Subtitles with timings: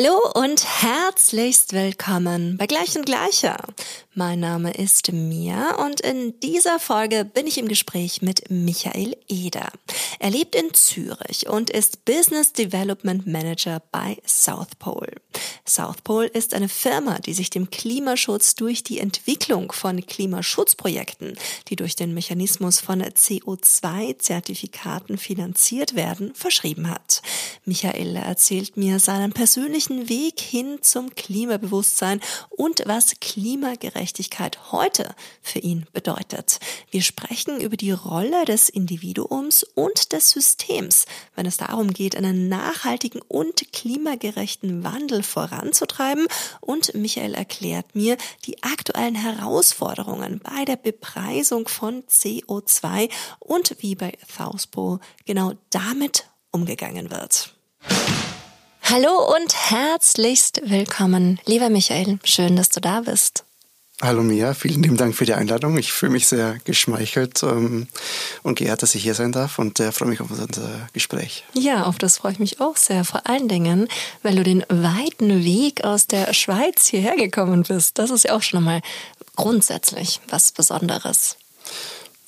[0.00, 3.56] Hallo und herzlichst willkommen bei Gleich und Gleicher.
[4.14, 9.68] Mein Name ist Mia und in dieser Folge bin ich im Gespräch mit Michael Eder.
[10.18, 15.14] Er lebt in Zürich und ist Business Development Manager bei South Pole.
[15.64, 21.38] South Pole ist eine Firma, die sich dem Klimaschutz durch die Entwicklung von Klimaschutzprojekten,
[21.68, 27.22] die durch den Mechanismus von CO2-Zertifikaten finanziert werden, verschrieben hat.
[27.64, 35.86] Michael erzählt mir seinen persönlichen Weg hin zum Klimabewusstsein und was Klimagerechtigkeit heute für ihn
[35.92, 36.58] bedeutet.
[36.90, 42.48] Wir sprechen über die Rolle des Individuums und des Systems, wenn es darum geht, einen
[42.48, 46.26] nachhaltigen und klimagerechten Wandel voranzutreiben.
[46.60, 48.16] Und Michael erklärt mir
[48.46, 57.10] die aktuellen Herausforderungen bei der Bepreisung von CO2 und wie bei Fauspo genau damit umgegangen
[57.10, 57.54] wird.
[58.90, 62.18] Hallo und herzlichst willkommen, lieber Michael.
[62.24, 63.44] Schön, dass du da bist.
[64.00, 65.76] Hallo Mia, vielen lieben Dank für die Einladung.
[65.76, 67.88] Ich fühle mich sehr geschmeichelt ähm,
[68.42, 70.46] und geehrt, dass ich hier sein darf und äh, freue mich auf unser
[70.94, 71.44] Gespräch.
[71.52, 73.04] Ja, auf das freue ich mich auch sehr.
[73.04, 73.88] Vor allen Dingen,
[74.22, 77.98] weil du den weiten Weg aus der Schweiz hierher gekommen bist.
[77.98, 78.80] Das ist ja auch schon einmal
[79.36, 81.36] grundsätzlich was Besonderes.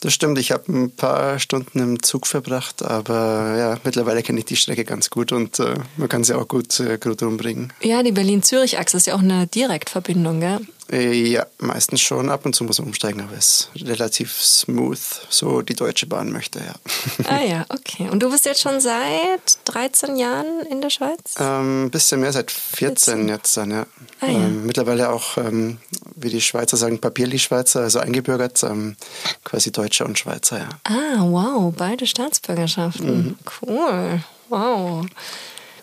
[0.01, 4.47] Das stimmt, ich habe ein paar Stunden im Zug verbracht, aber ja, mittlerweile kenne ich
[4.47, 7.70] die Strecke ganz gut und äh, man kann sie auch gut, äh, gut umbringen.
[7.83, 10.61] Ja, die Berlin-Zürich-Achse ist ja auch eine Direktverbindung, gell?
[10.91, 12.31] Äh, ja, meistens schon.
[12.31, 16.33] Ab und zu muss man umsteigen, aber es ist relativ smooth, so die Deutsche Bahn
[16.33, 16.75] möchte, ja.
[17.28, 18.09] Ah ja, okay.
[18.11, 21.37] Und du bist jetzt schon seit 13 Jahren in der Schweiz?
[21.37, 23.28] Ein ähm, bisschen mehr, seit 14, 14.
[23.28, 23.87] jetzt dann, ja.
[24.21, 24.33] Ah, ja.
[24.33, 25.78] Ähm, mittlerweile auch, ähm,
[26.20, 28.96] wie die Schweizer sagen, Papierli-Schweizer, also eingebürgert, ähm,
[29.44, 30.68] quasi Deutscher und Schweizer, ja.
[30.84, 33.26] Ah, wow, beide Staatsbürgerschaften.
[33.26, 33.38] Mhm.
[33.62, 35.06] Cool, wow.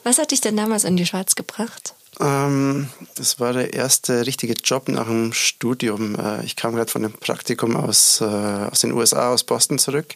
[0.03, 1.93] Was hat dich denn damals in die Schweiz gebracht?
[2.19, 6.15] Ähm, das war der erste richtige Job nach dem Studium.
[6.15, 10.15] Äh, ich kam gerade von einem Praktikum aus, äh, aus den USA, aus Boston zurück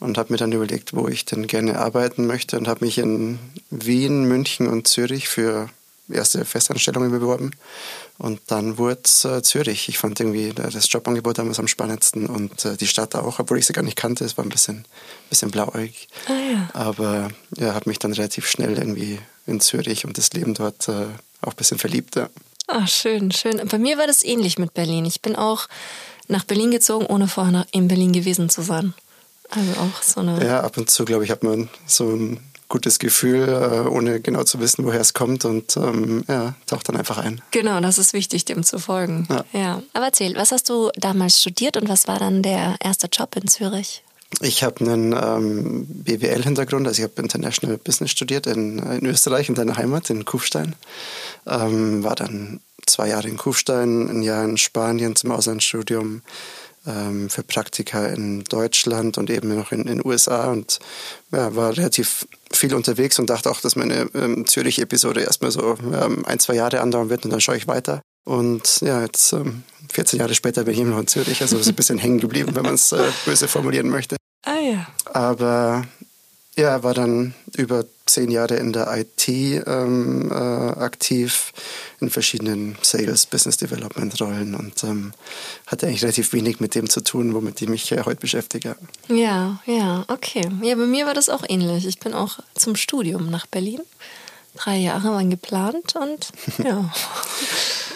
[0.00, 3.38] und habe mir dann überlegt, wo ich denn gerne arbeiten möchte und habe mich in
[3.70, 5.70] Wien, München und Zürich für
[6.10, 7.52] erste Festanstellungen beworben.
[8.20, 9.88] Und dann wurde es äh, Zürich.
[9.88, 13.64] Ich fand irgendwie das Jobangebot damals am spannendsten und äh, die Stadt auch, obwohl ich
[13.64, 14.26] sie gar nicht kannte.
[14.26, 14.84] Es war ein bisschen,
[15.30, 16.06] bisschen blauäugig.
[16.26, 16.70] Ah, ja.
[16.74, 21.06] Aber ja, hat mich dann relativ schnell irgendwie in Zürich und das Leben dort äh,
[21.40, 22.16] auch ein bisschen verliebt.
[22.16, 22.28] Ja.
[22.66, 23.66] Ach, schön, schön.
[23.66, 25.06] Bei mir war das ähnlich mit Berlin.
[25.06, 25.66] Ich bin auch
[26.28, 28.92] nach Berlin gezogen, ohne vorher in Berlin gewesen zu sein.
[29.48, 30.44] Also auch so eine.
[30.44, 34.44] Ja, ab und zu, glaube ich, hat man so ein gutes Gefühl, äh, ohne genau
[34.44, 37.42] zu wissen, woher es kommt und ähm, ja, taucht dann einfach ein.
[37.50, 39.28] Genau, das ist wichtig, dem zu folgen.
[39.28, 39.44] Ja.
[39.52, 39.82] ja.
[39.92, 43.46] Aber erzähl, was hast du damals studiert und was war dann der erste Job in
[43.48, 44.02] Zürich?
[44.40, 49.56] Ich habe einen ähm, BWL-Hintergrund, also ich habe International Business studiert in, in, Österreich, in
[49.56, 50.76] deiner Heimat, in Kufstein.
[51.46, 56.22] Ähm, war dann zwei Jahre in Kufstein, ein Jahr in Spanien zum Auslandsstudium,
[56.86, 60.78] ähm, für Praktika in Deutschland und eben noch in den USA und
[61.32, 66.24] ja, war relativ viel unterwegs und dachte auch, dass meine ähm, Zürich-Episode erstmal so ähm,
[66.26, 68.00] ein, zwei Jahre andauern wird und dann schaue ich weiter.
[68.24, 69.34] Und ja, jetzt
[69.92, 72.20] 14 ähm, Jahre später bin ich immer noch in Zürich, also ist ein bisschen hängen
[72.20, 74.16] geblieben, wenn man es äh, böse formulieren möchte.
[74.44, 74.86] Ah ja.
[75.12, 75.84] Aber
[76.60, 81.52] ja, war dann über zehn Jahre in der IT ähm, äh, aktiv,
[82.00, 85.12] in verschiedenen Sales, Business Development Rollen und ähm,
[85.66, 88.76] hatte eigentlich relativ wenig mit dem zu tun, womit ich mich äh, heute beschäftige.
[89.08, 90.48] Ja, ja, okay.
[90.62, 91.86] Ja, bei mir war das auch ähnlich.
[91.86, 93.80] Ich bin auch zum Studium nach Berlin.
[94.54, 96.30] Drei Jahre waren geplant und
[96.64, 96.92] ja.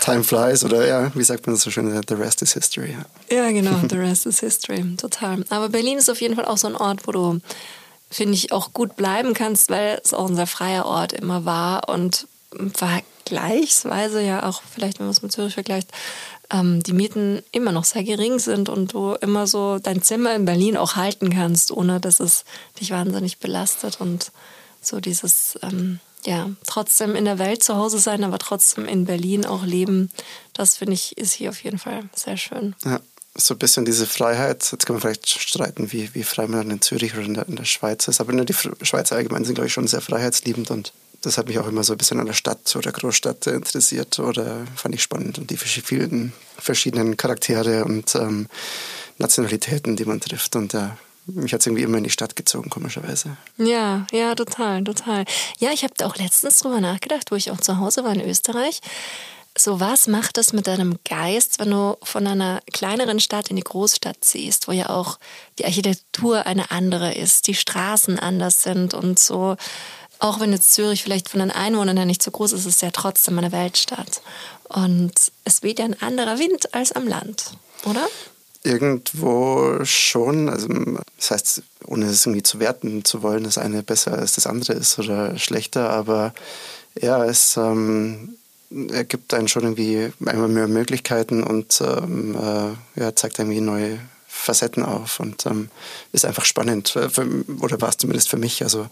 [0.00, 2.96] Time flies oder ja, wie sagt man das so schön, the rest is history.
[3.30, 5.44] Ja, ja genau, the rest is history, total.
[5.50, 7.40] Aber Berlin ist auf jeden Fall auch so ein Ort, wo du
[8.14, 11.88] finde ich, auch gut bleiben kannst, weil es auch ein sehr freier Ort immer war
[11.88, 12.28] und
[12.72, 15.90] vergleichsweise ja auch, vielleicht wenn man es mit Zürich vergleicht,
[16.50, 20.44] ähm, die Mieten immer noch sehr gering sind und du immer so dein Zimmer in
[20.44, 22.44] Berlin auch halten kannst, ohne dass es
[22.80, 24.30] dich wahnsinnig belastet und
[24.80, 29.44] so dieses, ähm, ja, trotzdem in der Welt zu Hause sein, aber trotzdem in Berlin
[29.44, 30.12] auch leben,
[30.52, 32.76] das finde ich, ist hier auf jeden Fall sehr schön.
[32.84, 33.00] Ja
[33.36, 34.70] so ein bisschen diese Freiheit.
[34.70, 37.56] Jetzt kann man vielleicht streiten, wie, wie frei man in Zürich oder in der, in
[37.56, 38.20] der Schweiz ist.
[38.20, 40.92] Aber nur die Schweizer allgemein sind, glaube ich, schon sehr freiheitsliebend und
[41.22, 44.66] das hat mich auch immer so ein bisschen an der Stadt oder Großstadt interessiert oder
[44.76, 48.46] fand ich spannend und die vielen verschiedenen Charaktere und ähm,
[49.18, 50.54] Nationalitäten, die man trifft.
[50.54, 50.96] Und ja,
[51.26, 53.36] mich hat es irgendwie immer in die Stadt gezogen, komischerweise.
[53.56, 55.24] Ja, ja, total, total.
[55.58, 58.80] Ja, ich habe auch letztens drüber nachgedacht, wo ich auch zu Hause war in Österreich
[59.56, 63.62] So, was macht es mit deinem Geist, wenn du von einer kleineren Stadt in die
[63.62, 65.18] Großstadt ziehst, wo ja auch
[65.60, 69.56] die Architektur eine andere ist, die Straßen anders sind und so.
[70.18, 72.80] Auch wenn jetzt Zürich vielleicht von den Einwohnern her nicht so groß ist, ist es
[72.80, 74.22] ja trotzdem eine Weltstadt.
[74.68, 75.12] Und
[75.44, 77.52] es weht ja ein anderer Wind als am Land,
[77.84, 78.08] oder?
[78.64, 80.48] Irgendwo schon.
[80.48, 80.66] Also,
[81.16, 84.72] das heißt, ohne es irgendwie zu werten zu wollen, das eine besser als das andere
[84.72, 86.34] ist oder schlechter, aber
[87.00, 88.36] ja, es ähm,
[88.90, 93.98] ergibt einen schon irgendwie einmal mehr Möglichkeiten und ähm, äh, ja, zeigt irgendwie neue
[94.34, 95.70] Facetten auf und ähm,
[96.12, 97.26] ist einfach spannend, äh, für,
[97.60, 98.62] oder war es zumindest für mich.
[98.62, 98.88] Also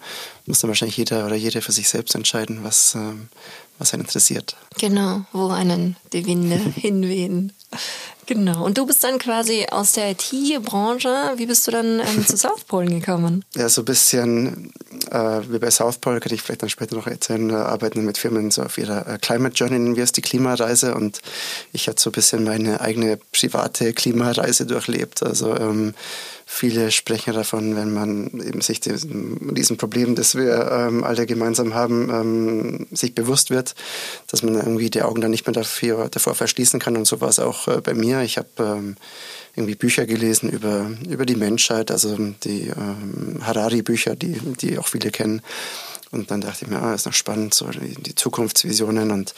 [0.47, 3.29] muss dann wahrscheinlich jeder oder jede für sich selbst entscheiden, was, ähm,
[3.79, 4.57] was einen interessiert.
[4.79, 7.53] Genau, wo einen die Winde hinwehen.
[8.27, 8.65] Genau.
[8.65, 11.33] Und du bist dann quasi aus der IT-Branche.
[11.37, 13.45] Wie bist du dann ähm, zu South Pole gekommen?
[13.55, 14.73] Ja, so ein bisschen
[15.13, 18.19] äh, wie bei South Pole, kann ich vielleicht dann später noch erzählen, äh, arbeiten mit
[18.19, 20.95] Firmen so auf ihrer äh, Climate Journey, nennen wir es die Klimareise.
[20.95, 21.21] Und
[21.73, 25.23] ich hatte so ein bisschen meine eigene private Klimareise durchlebt.
[25.23, 25.95] Also ähm,
[26.55, 31.73] Viele sprechen davon, wenn man eben sich diesem, diesem Problem, das wir ähm, alle gemeinsam
[31.73, 33.75] haben, ähm, sich bewusst wird,
[34.27, 36.99] dass man irgendwie die Augen dann nicht mehr dafür, davor verschließen kann.
[36.99, 38.21] Und so war es auch äh, bei mir.
[38.21, 38.97] Ich habe ähm,
[39.57, 45.11] irgendwie Bücher gelesen über, über die Menschheit, also die ähm, Harari-Bücher, die, die auch viele
[45.11, 45.41] kennen.
[46.13, 49.35] Und dann dachte ich mir, ah, ist noch spannend, so die, Zukunftsvisionen und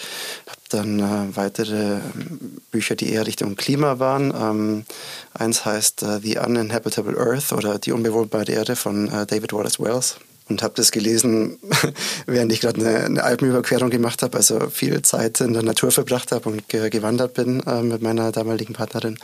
[0.46, 4.34] habe dann äh, weitere ähm, Bücher, die eher Richtung Klima waren.
[4.36, 4.84] Ähm,
[5.32, 10.16] eins heißt uh, The Uninhabitable Earth oder Die unbewohnbare Erde von uh, David Wallace Wells
[10.48, 11.58] und habe das gelesen,
[12.26, 16.32] während ich gerade eine, eine, Alpenüberquerung gemacht habe, also viel Zeit in der Natur verbracht
[16.32, 19.18] habe und ge gewandert bin äh, mit meiner damaligen Partnerin.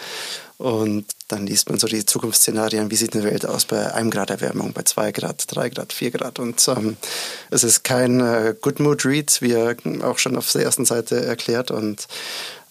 [0.56, 4.31] Und dann liest man so die Zukunftsszenarien, wie sieht eine Welt aus bei einem Grad
[4.31, 6.38] Erwärmung, bei zwei Grad, drei Grad, vier Grad.
[6.38, 6.96] Und ähm,
[7.50, 11.25] es ist kein äh, Good Mood Read, wie er auch schon auf der ersten Seite
[11.25, 11.70] erklärt.
[11.70, 12.08] Und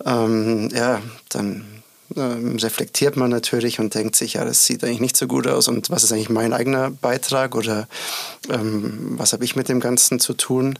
[0.05, 1.78] ähm, ja, dann
[2.15, 5.67] ähm, reflektiert man natürlich und denkt sich, ja, das sieht eigentlich nicht so gut aus
[5.67, 7.87] und was ist eigentlich mein eigener Beitrag oder
[8.49, 10.79] ähm, was habe ich mit dem Ganzen zu tun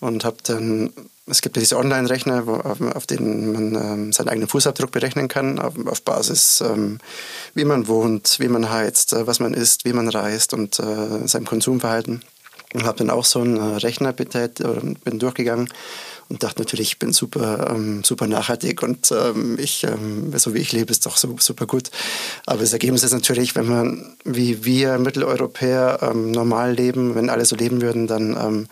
[0.00, 0.92] und habe dann
[1.30, 5.58] es gibt ja diese Online-Rechner, auf, auf, denen man ähm, seinen eigenen Fußabdruck berechnen kann,
[5.58, 6.98] auf, auf Basis, ähm,
[7.54, 11.26] wie man wohnt, wie man heizt, äh, was man isst, wie man reist und äh,
[11.26, 12.22] seinem Konsumverhalten.
[12.74, 14.62] Und habe dann auch so einen äh, Rechner betät,
[15.04, 15.68] bin durchgegangen
[16.28, 20.58] und dachte natürlich, ich bin super, ähm, super nachhaltig und ähm, ich, ähm, so wie
[20.58, 21.90] ich lebe, ist doch so, super gut.
[22.44, 27.46] Aber das Ergebnis ist natürlich, wenn man wie wir Mitteleuropäer ähm, normal leben, wenn alle
[27.46, 28.68] so leben würden, dann ähm,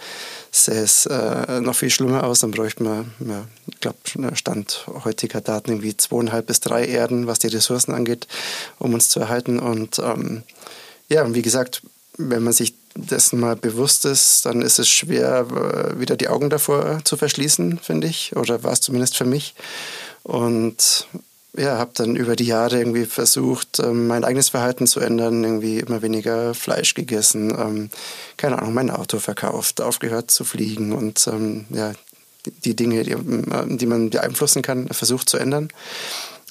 [0.50, 2.41] sähe es äh, noch viel schlimmer aus.
[2.41, 3.99] Dann bräuchte man, ja, ich glaube,
[4.35, 8.26] Stand heutiger Daten irgendwie zweieinhalb bis drei Erden, was die Ressourcen angeht,
[8.79, 9.59] um uns zu erhalten.
[9.59, 10.43] Und ähm,
[11.09, 11.82] ja, wie gesagt,
[12.19, 16.50] wenn man sich dessen mal bewusst ist, dann ist es schwer, äh, wieder die Augen
[16.50, 18.37] davor zu verschließen, finde ich.
[18.37, 19.54] Oder war es zumindest für mich.
[20.22, 21.06] Und
[21.56, 25.78] ja, habe dann über die Jahre irgendwie versucht, ähm, mein eigenes Verhalten zu ändern, irgendwie
[25.78, 27.90] immer weniger Fleisch gegessen, ähm,
[28.37, 31.92] keine Ahnung, mein Auto verkauft, aufgehört zu fliegen und ähm, ja,
[32.64, 35.69] die Dinge, die, man beeinflussen kann, versucht zu ändern.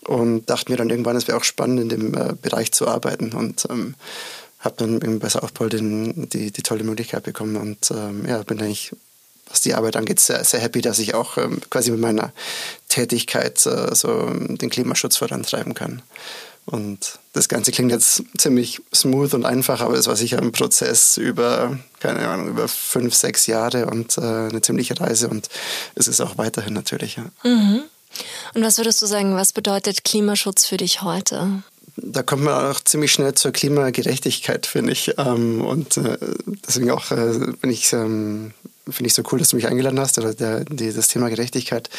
[0.08, 3.32] Und dachte mir dann irgendwann, es wäre auch spannend, in dem äh, Bereich zu arbeiten.
[3.32, 3.96] Und ähm,
[4.66, 8.92] habe dann bei Southpol den, die, die tolle Möglichkeit bekommen und ähm, ja, bin eigentlich,
[9.48, 12.34] was die Arbeit angeht, sehr, sehr happy, dass ich auch ähm, quasi mit meiner
[12.90, 16.02] Tätigkeit äh, so den Klimaschutz vorantreiben kann.
[16.66, 21.18] Und das Ganze klingt jetzt ziemlich smooth und einfach, aber es war sicher ein Prozess
[21.18, 25.48] über, keine Ahnung, über fünf, sechs Jahre und äh, eine ziemliche Reise und
[25.94, 27.18] es ist auch weiterhin natürlich.
[27.18, 27.26] Ja.
[27.44, 27.84] Mhm.
[28.56, 31.64] Und was würdest du sagen, was bedeutet Klimaschutz für dich heute?
[31.98, 35.14] Da kommt man auch ziemlich schnell zur Klimagerechtigkeit, finde ich.
[35.18, 36.18] Ähm, und äh,
[36.68, 38.54] deswegen auch äh, bin ich ähm,
[38.90, 41.90] finde ich so cool, dass du mich eingeladen hast, oder der, die, das Thema Gerechtigkeit.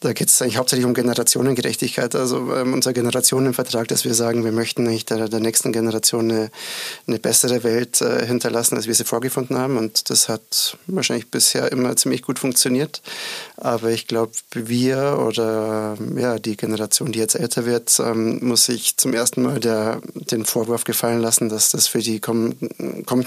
[0.00, 4.52] Da geht es eigentlich hauptsächlich um Generationengerechtigkeit, also ähm, unser Generationenvertrag, dass wir sagen, wir
[4.52, 6.50] möchten eigentlich der, der nächsten Generation eine,
[7.06, 9.76] eine bessere Welt äh, hinterlassen, als wir sie vorgefunden haben.
[9.76, 13.02] Und das hat wahrscheinlich bisher immer ziemlich gut funktioniert.
[13.58, 18.96] Aber ich glaube, wir oder ja, die Generation, die jetzt älter wird, ähm, muss sich
[18.96, 22.68] zum ersten Mal der, den Vorwurf gefallen lassen, dass das für die kommenden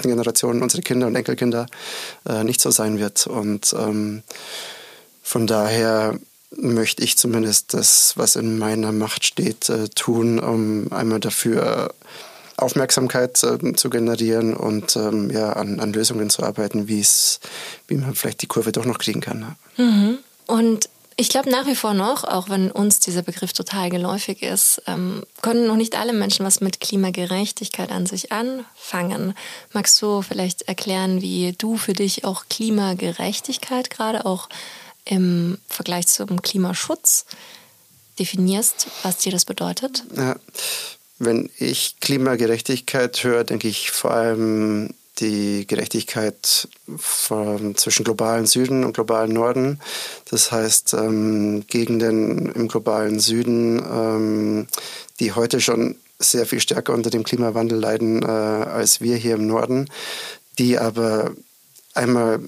[0.02, 1.66] Generationen, unsere Kinder und Enkelkinder,
[2.28, 3.26] äh, nicht so sein sein wird.
[3.26, 4.22] Und ähm,
[5.22, 6.18] von daher
[6.56, 11.94] möchte ich zumindest das, was in meiner Macht steht, äh, tun, um einmal dafür
[12.62, 17.04] Aufmerksamkeit äh, zu generieren und ähm, ja, an, an, Lösungen zu arbeiten, wie
[17.88, 19.56] man vielleicht die Kurve doch noch kriegen kann.
[19.76, 20.18] Mhm.
[20.46, 20.88] Und
[21.20, 25.22] ich glaube nach wie vor noch, auch wenn uns dieser Begriff total geläufig ist, ähm,
[25.42, 29.34] können noch nicht alle Menschen was mit Klimagerechtigkeit an sich anfangen.
[29.74, 34.48] Magst du vielleicht erklären, wie du für dich auch Klimagerechtigkeit gerade auch
[35.04, 37.26] im Vergleich zum Klimaschutz
[38.18, 40.04] definierst, was dir das bedeutet?
[40.16, 40.36] Ja.
[41.20, 48.94] Wenn ich Klimagerechtigkeit höre, denke ich vor allem die Gerechtigkeit von, zwischen globalen Süden und
[48.94, 49.80] globalen Norden.
[50.30, 54.66] Das heißt, ähm, Gegenden im globalen Süden, ähm,
[55.20, 59.46] die heute schon sehr viel stärker unter dem Klimawandel leiden äh, als wir hier im
[59.46, 59.90] Norden,
[60.58, 61.32] die aber
[61.92, 62.40] einmal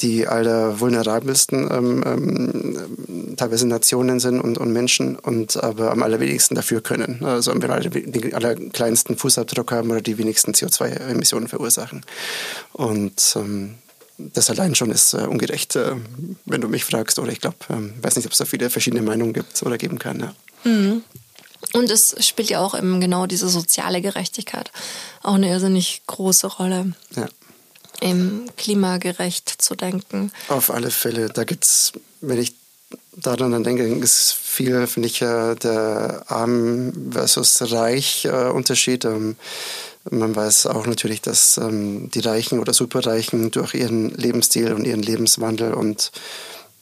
[0.00, 6.54] die aller vulnerabelsten ähm, ähm, teilweise Nationen sind und, und Menschen und aber am allerwenigsten
[6.54, 7.24] dafür können.
[7.24, 12.02] Also am aller, den allerkleinsten Fußabdruck haben oder die wenigsten CO2-Emissionen verursachen.
[12.72, 13.74] Und ähm,
[14.18, 15.96] das allein schon ist äh, ungerecht, äh,
[16.44, 17.18] wenn du mich fragst.
[17.18, 19.98] Oder ich glaube, ähm, weiß nicht, ob es da viele verschiedene Meinungen gibt oder geben
[19.98, 20.20] kann.
[20.20, 20.34] Ja.
[20.70, 21.02] Mhm.
[21.72, 24.70] Und es spielt ja auch eben genau diese soziale Gerechtigkeit
[25.22, 26.92] auch eine irrsinnig große Rolle.
[27.16, 27.26] Ja
[28.00, 30.32] im klimagerecht zu denken.
[30.48, 31.28] Auf alle Fälle.
[31.28, 32.54] Da gibt es, wenn ich
[33.16, 39.04] daran denke, ist viel, finde ich, der arm versus reich äh, Unterschied.
[39.04, 39.36] Ähm,
[40.10, 45.02] man weiß auch natürlich, dass ähm, die Reichen oder Superreichen durch ihren Lebensstil und ihren
[45.02, 46.12] Lebenswandel und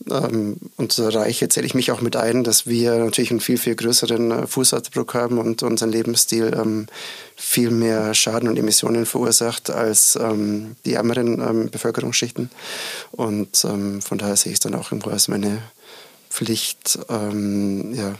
[0.08, 4.30] und Reiche zähle ich mich auch mit ein, dass wir natürlich einen viel, viel größeren
[4.30, 6.86] äh, Fußabdruck haben und unseren Lebensstil ähm,
[7.34, 12.50] viel mehr Schaden und Emissionen verursacht als ähm, die ärmeren ähm, Bevölkerungsschichten.
[13.12, 15.58] Und ähm, von daher sehe ich es dann auch irgendwo als meine
[16.30, 18.14] Pflicht, ähm, ja,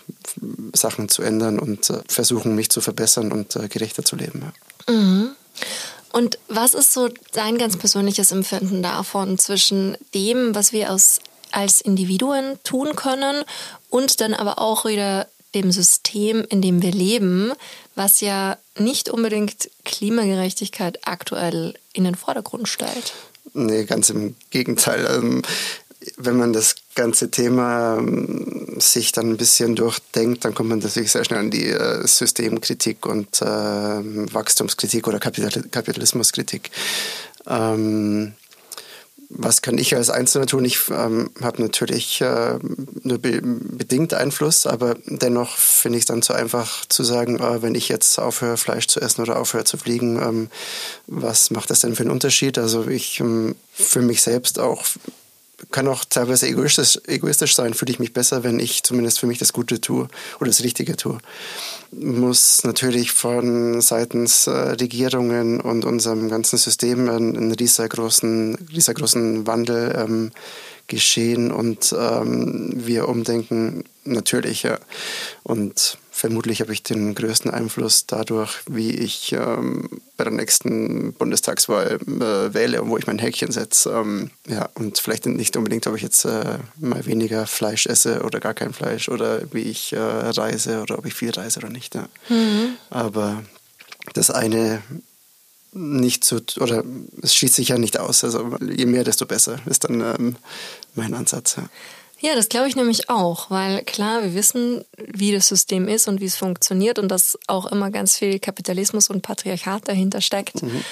[0.74, 4.52] Sachen zu ändern und äh, versuchen, mich zu verbessern und äh, gerechter zu leben.
[4.88, 5.30] Mhm.
[6.12, 11.20] Und was ist so dein ganz persönliches Empfinden davon zwischen dem, was wir aus
[11.52, 13.44] als Individuen tun können
[13.90, 17.52] und dann aber auch wieder dem System, in dem wir leben,
[17.94, 23.14] was ja nicht unbedingt Klimagerechtigkeit aktuell in den Vordergrund stellt.
[23.54, 25.06] Nee, ganz im Gegenteil.
[25.10, 25.42] Ähm,
[26.18, 31.10] wenn man das ganze Thema ähm, sich dann ein bisschen durchdenkt, dann kommt man natürlich
[31.10, 36.70] sehr schnell an die äh, Systemkritik und äh, Wachstumskritik oder Kapitalismuskritik.
[37.46, 38.34] Ähm,
[39.28, 40.64] was kann ich als Einzelner tun?
[40.64, 42.58] Ich ähm, habe natürlich äh,
[43.02, 47.62] nur be bedingt Einfluss, aber dennoch finde ich es dann zu einfach zu sagen, äh,
[47.62, 50.48] wenn ich jetzt aufhöre, Fleisch zu essen oder aufhöre zu fliegen, ähm,
[51.06, 52.58] was macht das denn für einen Unterschied?
[52.58, 54.84] Also ich ähm, für mich selbst auch
[55.70, 59.38] kann auch teilweise egoistisch, egoistisch sein, fühle ich mich besser, wenn ich zumindest für mich
[59.38, 60.08] das Gute tue
[60.38, 61.18] oder das Richtige tue.
[61.92, 69.94] Muss natürlich von seitens äh, Regierungen und unserem ganzen System einen, einen riesengroßen, riesengroßen Wandel
[69.96, 70.32] ähm,
[70.88, 74.62] geschehen und ähm, wir umdenken natürlich.
[74.62, 74.78] Ja.
[75.42, 81.98] Und vermutlich habe ich den größten Einfluss dadurch, wie ich ähm, bei der nächsten Bundestagswahl
[82.00, 83.90] äh, wähle und wo ich mein Häkchen setze.
[83.90, 88.40] Ähm, ja, und vielleicht nicht unbedingt, ob ich jetzt äh, mal weniger Fleisch esse oder
[88.40, 91.94] gar kein Fleisch oder wie ich äh, reise oder ob ich viel reise oder nicht.
[91.94, 92.08] Ja.
[92.30, 92.76] Mhm.
[92.88, 93.42] Aber
[94.14, 94.82] das eine
[95.72, 96.82] nicht zu, oder
[97.20, 98.24] es schließt sich ja nicht aus.
[98.24, 100.36] Also je mehr, desto besser ist dann ähm,
[100.94, 101.56] mein Ansatz.
[101.56, 101.68] Ja.
[102.20, 106.20] Ja, das glaube ich nämlich auch, weil klar, wir wissen, wie das System ist und
[106.20, 110.82] wie es funktioniert und dass auch immer ganz viel Kapitalismus und Patriarchat dahinter steckt, mhm.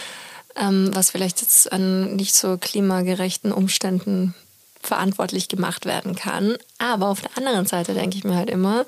[0.57, 4.35] ähm, was vielleicht jetzt an nicht so klimagerechten Umständen
[4.83, 6.57] verantwortlich gemacht werden kann.
[6.76, 8.85] Aber auf der anderen Seite denke ich mir halt immer,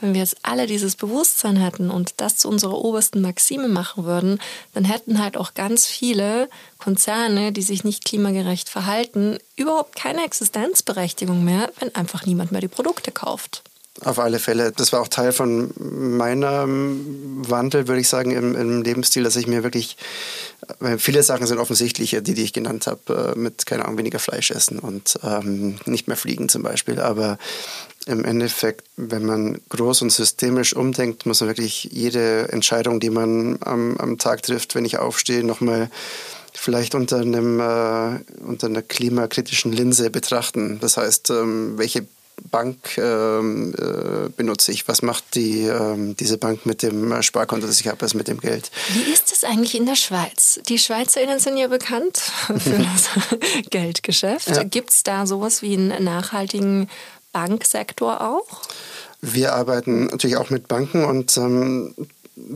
[0.00, 4.40] wenn wir jetzt alle dieses Bewusstsein hätten und das zu unserer obersten Maxime machen würden,
[4.74, 11.44] dann hätten halt auch ganz viele Konzerne, die sich nicht klimagerecht verhalten, überhaupt keine Existenzberechtigung
[11.44, 13.62] mehr, wenn einfach niemand mehr die Produkte kauft.
[14.04, 14.70] Auf alle Fälle.
[14.70, 19.48] Das war auch Teil von meinem Wandel, würde ich sagen, im, im Lebensstil, dass ich
[19.48, 19.96] mir wirklich,
[20.98, 24.52] viele Sachen sind offensichtlich, die, die ich genannt habe, äh, mit, keine Ahnung, weniger Fleisch
[24.52, 27.00] essen und ähm, nicht mehr fliegen zum Beispiel.
[27.00, 27.38] Aber
[28.06, 33.58] im Endeffekt, wenn man groß und systemisch umdenkt, muss man wirklich jede Entscheidung, die man
[33.62, 35.90] am, am Tag trifft, wenn ich aufstehe, nochmal
[36.58, 40.78] vielleicht unter, einem, äh, unter einer klimakritischen Linse betrachten.
[40.80, 42.06] Das heißt, ähm, welche
[42.50, 44.86] Bank ähm, äh, benutze ich?
[44.88, 48.40] Was macht die, ähm, diese Bank mit dem Sparkonto, das ich habe, also mit dem
[48.40, 48.70] Geld?
[48.92, 50.60] Wie ist es eigentlich in der Schweiz?
[50.68, 53.08] Die SchweizerInnen sind ja bekannt für das
[53.70, 54.48] Geldgeschäft.
[54.48, 54.62] Ja.
[54.62, 56.88] Gibt es da sowas wie einen nachhaltigen
[57.32, 58.62] Banksektor auch?
[59.20, 61.94] Wir arbeiten natürlich auch mit Banken und ähm,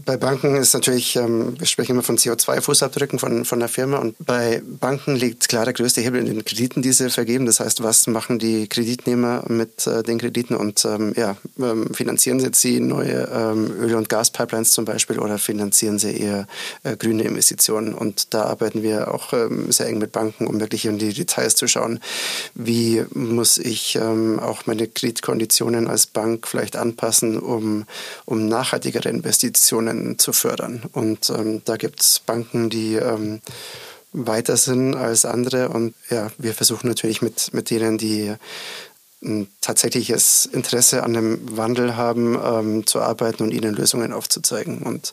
[0.04, 4.14] bei Banken ist natürlich, ähm, wir sprechen immer von CO2-Fußabdrücken von, von der Firma und
[4.18, 7.46] bei Banken liegt klar der größte Hebel in den Krediten, die sie vergeben.
[7.46, 12.38] Das heißt, was machen die Kreditnehmer mit äh, den Krediten und ähm, ja, ähm, finanzieren
[12.40, 16.46] sie jetzt die neue ähm, Öl- und Gaspipelines zum Beispiel oder finanzieren sie eher
[16.82, 17.94] äh, grüne Investitionen?
[17.94, 21.56] Und da arbeiten wir auch ähm, sehr eng mit Banken, um wirklich in die Details
[21.56, 22.00] zu schauen.
[22.54, 27.84] Wie muss ich ähm, auch meine Kreditkonditionen als Bank vielleicht anpassen, um,
[28.26, 30.82] um nachhaltigere Investitionen Investitionen zu fördern.
[30.92, 33.40] Und ähm, da gibt es Banken, die ähm,
[34.12, 35.70] weiter sind als andere.
[35.70, 38.34] Und ja, wir versuchen natürlich mit, mit denen, die
[39.24, 44.82] ein tatsächliches Interesse an dem Wandel haben, ähm, zu arbeiten und ihnen Lösungen aufzuzeigen.
[44.82, 45.12] Und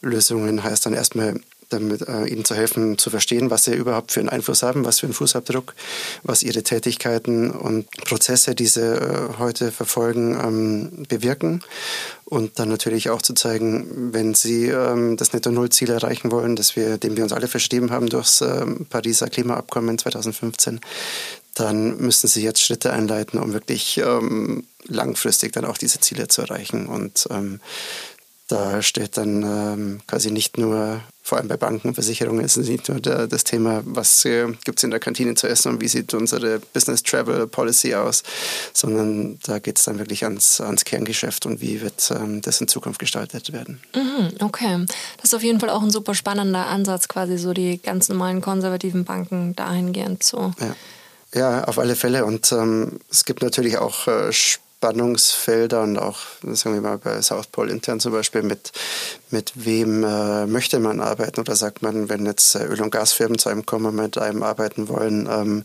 [0.00, 1.38] Lösungen heißt dann erstmal
[1.72, 5.00] damit äh, ihnen zu helfen, zu verstehen, was sie überhaupt für einen Einfluss haben, was
[5.00, 5.74] für einen Fußabdruck,
[6.22, 11.62] was ihre Tätigkeiten und Prozesse, die sie äh, heute verfolgen, ähm, bewirken.
[12.24, 16.96] Und dann natürlich auch zu zeigen, wenn sie ähm, das Netto-Null-Ziel erreichen wollen, das wir,
[16.96, 20.80] dem wir uns alle verschrieben haben durchs äh, Pariser Klimaabkommen 2015,
[21.54, 26.42] dann müssen sie jetzt Schritte einleiten, um wirklich ähm, langfristig dann auch diese Ziele zu
[26.42, 26.86] erreichen.
[26.86, 27.60] Und ähm,
[28.48, 32.68] da steht dann ähm, quasi nicht nur, vor allem bei Banken und Versicherungen, ist es
[32.68, 35.80] nicht nur der, das Thema, was äh, gibt es in der Kantine zu essen und
[35.80, 38.24] wie sieht unsere Business Travel Policy aus,
[38.72, 42.68] sondern da geht es dann wirklich ans, ans Kerngeschäft und wie wird ähm, das in
[42.68, 43.80] Zukunft gestaltet werden.
[43.94, 44.84] Mhm, okay,
[45.16, 48.40] das ist auf jeden Fall auch ein super spannender Ansatz, quasi so die ganz normalen
[48.40, 50.52] konservativen Banken dahingehend zu.
[50.60, 50.74] Ja.
[51.34, 52.26] Ja, auf alle Fälle.
[52.26, 54.32] Und ähm, es gibt natürlich auch äh,
[54.82, 58.72] Spannungsfelder und auch, sagen wir mal, bei South Pole intern zum Beispiel, mit,
[59.32, 61.40] mit wem äh, möchte man arbeiten?
[61.40, 64.42] Oder sagt man, wenn jetzt äh, Öl- und Gasfirmen zu einem kommen und mit einem
[64.42, 65.64] arbeiten wollen, ähm,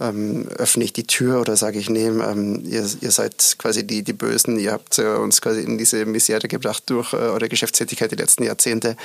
[0.00, 4.02] ähm, öffne ich die Tür oder sage ich, nee, ähm, ihr, ihr seid quasi die,
[4.02, 8.10] die Bösen, ihr habt äh, uns quasi in diese Misere gebracht durch äh, eure Geschäftstätigkeit
[8.10, 8.96] die letzten Jahrzehnte,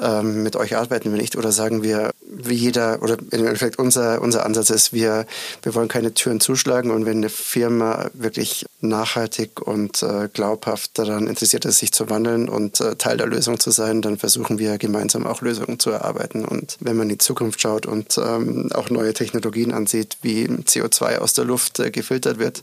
[0.00, 1.36] ähm, mit euch arbeiten wir nicht?
[1.36, 5.26] Oder sagen wir, wie jeder, oder im Endeffekt unser, unser Ansatz ist, wir,
[5.62, 11.26] wir wollen keine Türen zuschlagen und wenn eine Firma wirklich nachhaltig und äh, glaubhaft daran
[11.26, 14.76] interessiert ist, sich zu wandeln und äh, Teil der Lösung zu sein, dann versuchen wir
[14.78, 16.44] gemeinsam auch Lösungen zu erarbeiten.
[16.44, 21.18] Und wenn man in die Zukunft schaut und ähm, auch neue Technologien ansieht, wie CO2
[21.18, 22.62] aus der Luft äh, gefiltert wird,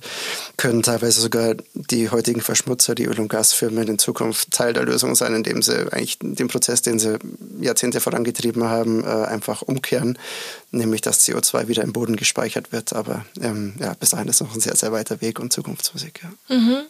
[0.57, 5.15] können teilweise sogar die heutigen Verschmutzer, die Öl- und Gasfirmen in Zukunft Teil der Lösung
[5.15, 7.17] sein, indem sie eigentlich den Prozess, den sie
[7.59, 10.17] Jahrzehnte vorangetrieben haben, äh, einfach umkehren,
[10.71, 12.93] nämlich dass CO2 wieder im Boden gespeichert wird.
[12.93, 16.21] Aber ähm, ja, bis dahin ist noch ein sehr, sehr weiter Weg und Zukunftsmusik.
[16.23, 16.55] Ja.
[16.55, 16.85] Mhm.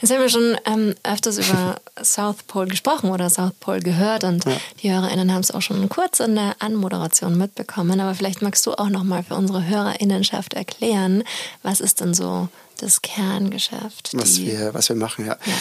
[0.00, 4.44] Jetzt haben wir schon ähm, öfters über South Pole gesprochen oder South Pole gehört und
[4.44, 4.56] ja.
[4.82, 8.00] die HörerInnen haben es auch schon kurz in der Anmoderation mitbekommen.
[8.00, 11.24] Aber vielleicht magst du auch nochmal für unsere HörerInnenschaft erklären,
[11.62, 14.10] was ist denn so das Kerngeschäft?
[14.14, 15.36] Was, wir, was wir machen, ja.
[15.44, 15.54] ja.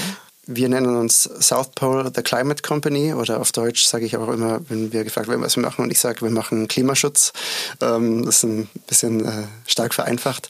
[0.52, 4.60] Wir nennen uns South Pole The Climate Company oder auf Deutsch sage ich auch immer,
[4.68, 7.34] wenn wir gefragt werden, was wir machen und ich sage, wir machen Klimaschutz.
[7.82, 10.50] Ähm, das ist ein bisschen äh, stark vereinfacht.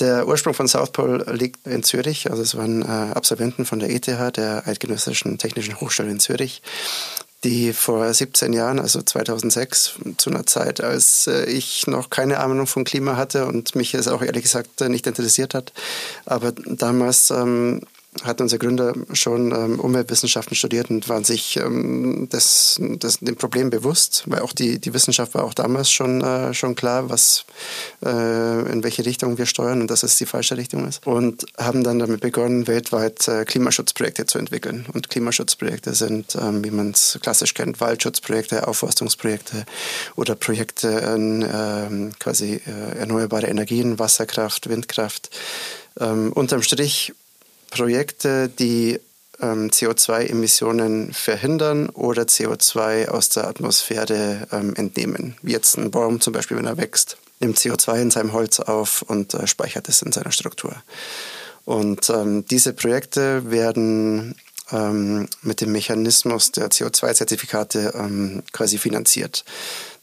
[0.00, 2.28] Der Ursprung von South Pole liegt in Zürich.
[2.28, 6.60] Also es waren äh, Absolventen von der ETH, der Eidgenössischen Technischen Hochschule in Zürich
[7.44, 12.66] die vor 17 Jahren, also 2006, zu einer Zeit, als äh, ich noch keine Ahnung
[12.66, 15.72] von Klima hatte und mich es auch ehrlich gesagt nicht interessiert hat.
[16.24, 17.82] Aber damals ähm,
[18.24, 23.70] hat unser Gründer schon ähm, Umweltwissenschaften studiert und waren sich ähm, des, des, dem Problem
[23.70, 27.44] bewusst, weil auch die, die Wissenschaft war auch damals schon, äh, schon klar, was,
[28.04, 31.06] äh, in welche Richtung wir steuern und dass es die falsche Richtung ist.
[31.06, 34.86] Und haben dann damit begonnen, weltweit äh, Klimaschutzprojekte zu entwickeln.
[34.92, 39.64] Und Klimaschutzprojekte sind, ähm, wie man es klassisch kennt, Waldschutzprojekte, Aufforstungsprojekte
[40.16, 45.30] oder Projekte in ähm, quasi äh, erneuerbare Energien, Wasserkraft, Windkraft.
[45.98, 47.14] Ähm, unterm Strich
[47.70, 49.00] Projekte, die
[49.40, 55.36] ähm, CO2-Emissionen verhindern oder CO2 aus der Atmosphäre ähm, entnehmen.
[55.42, 59.02] Wie jetzt ein Baum zum Beispiel, wenn er wächst, nimmt CO2 in seinem Holz auf
[59.02, 60.74] und äh, speichert es in seiner Struktur.
[61.64, 64.36] Und ähm, diese Projekte werden
[64.70, 69.44] ähm, mit dem Mechanismus der CO2-Zertifikate ähm, quasi finanziert.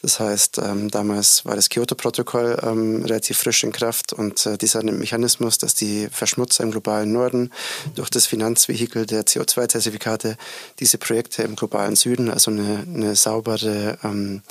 [0.04, 4.84] Das heißt, ähm, damals war das Kyoto-Protokoll ähm, relativ frisch in Kraft und äh, dieser
[4.84, 7.52] Mechanismus, dass die Verschmutzer im globalen Norden
[7.96, 10.36] durch das Finanzvehikel der CO2-Zertifikate
[10.80, 14.42] diese Projekte im globalen Süden, also eine, eine saubere ähm,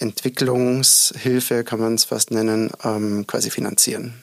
[0.00, 4.14] Entwicklungshilfe, kann man es fast nennen, ähm, quasi finanzieren.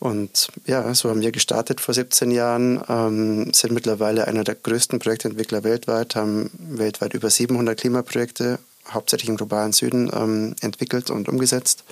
[0.00, 4.98] Und ja, so haben wir gestartet vor 17 Jahren, ähm, sind mittlerweile einer der größten
[4.98, 8.58] Projektentwickler weltweit, haben weltweit über 700 Klimaprojekte
[8.90, 11.84] hauptsächlich im globalen Süden ähm, entwickelt und umgesetzt.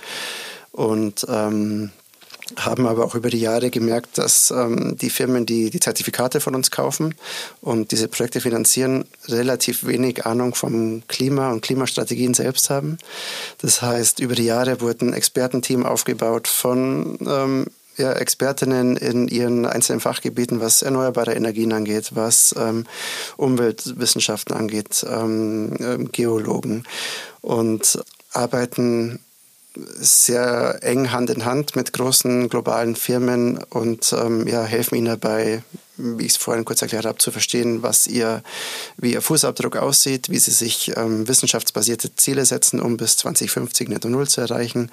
[0.71, 1.91] Und ähm,
[2.57, 6.55] haben aber auch über die Jahre gemerkt, dass ähm, die Firmen, die die Zertifikate von
[6.55, 7.15] uns kaufen
[7.61, 12.97] und diese Projekte finanzieren, relativ wenig Ahnung vom Klima und Klimastrategien selbst haben.
[13.59, 17.65] Das heißt, über die Jahre wurde ein Expertenteam aufgebaut von ähm,
[18.01, 22.85] ja, Expertinnen in ihren einzelnen Fachgebieten, was erneuerbare Energien angeht, was ähm,
[23.37, 26.83] Umweltwissenschaften angeht, ähm, ähm Geologen
[27.41, 29.19] und arbeiten
[29.75, 35.63] sehr eng Hand in Hand mit großen globalen Firmen und ähm, ja, helfen ihnen dabei,
[36.01, 38.43] wie ich es vorhin kurz erklärt habe, zu verstehen, was ihr,
[38.97, 44.09] wie ihr Fußabdruck aussieht, wie sie sich ähm, wissenschaftsbasierte Ziele setzen, um bis 2050 Netto
[44.09, 44.89] Null zu erreichen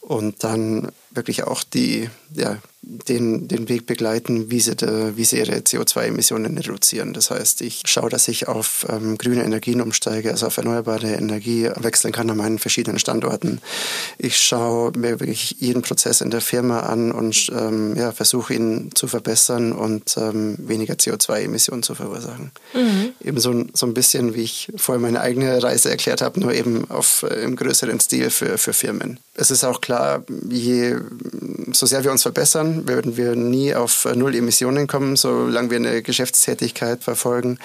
[0.00, 5.38] und dann wirklich auch die, ja, den, den Weg begleiten, wie sie, de, wie sie
[5.38, 7.12] ihre CO2-Emissionen reduzieren.
[7.12, 11.68] Das heißt, ich schaue, dass ich auf ähm, grüne Energien umsteige, also auf erneuerbare Energie
[11.76, 13.60] wechseln kann an meinen verschiedenen Standorten.
[14.16, 18.90] Ich schaue mir wirklich jeden Prozess in der Firma an und ähm, ja, versuche ihn
[18.94, 22.50] zu verbessern und ähm, weniger CO2-Emissionen zu verursachen.
[22.74, 23.12] Mhm.
[23.22, 26.90] Eben so, so ein bisschen, wie ich vorher meine eigene Reise erklärt habe, nur eben
[26.90, 29.20] auf, äh, im größeren Stil für, für Firmen.
[29.34, 30.96] Es ist auch klar, je
[31.72, 36.02] so sehr wir uns verbessern, werden wir nie auf null Emissionen kommen, solange wir eine
[36.02, 37.58] Geschäftstätigkeit verfolgen.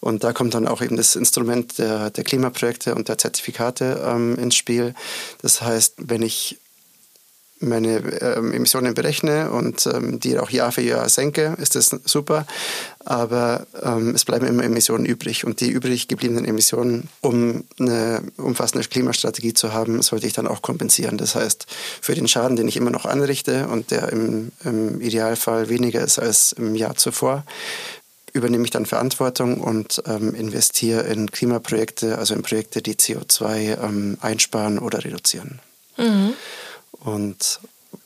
[0.00, 4.36] Und da kommt dann auch eben das Instrument der, der Klimaprojekte und der Zertifikate ähm,
[4.38, 4.94] ins Spiel.
[5.42, 6.58] Das heißt, wenn ich
[7.60, 12.46] meine ähm, Emissionen berechne und ähm, die auch Jahr für Jahr senke, ist das super.
[13.04, 15.44] Aber ähm, es bleiben immer Emissionen übrig.
[15.44, 20.60] Und die übrig gebliebenen Emissionen, um eine umfassende Klimastrategie zu haben, sollte ich dann auch
[20.60, 21.16] kompensieren.
[21.16, 21.66] Das heißt,
[22.00, 26.18] für den Schaden, den ich immer noch anrichte und der im, im Idealfall weniger ist
[26.18, 27.44] als im Jahr zuvor,
[28.32, 34.18] übernehme ich dann Verantwortung und ähm, investiere in Klimaprojekte, also in Projekte, die CO2 ähm,
[34.20, 35.60] einsparen oder reduzieren.
[35.96, 36.34] Mhm.
[37.00, 37.60] Und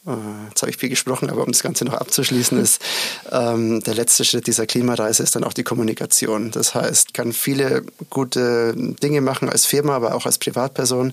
[0.07, 2.81] äh, jetzt habe ich viel gesprochen, aber um das Ganze noch abzuschließen, ist
[3.33, 6.50] ähm, der letzte Schritt dieser Klimareise ist dann auch die Kommunikation.
[6.50, 11.12] Das heißt, ich kann viele gute Dinge machen als Firma, aber auch als Privatperson.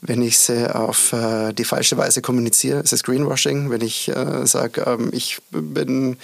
[0.00, 3.70] Wenn ich sie auf äh, die falsche Weise kommuniziere, ist es Greenwashing.
[3.70, 6.16] Wenn ich äh, sage, ähm, ich bin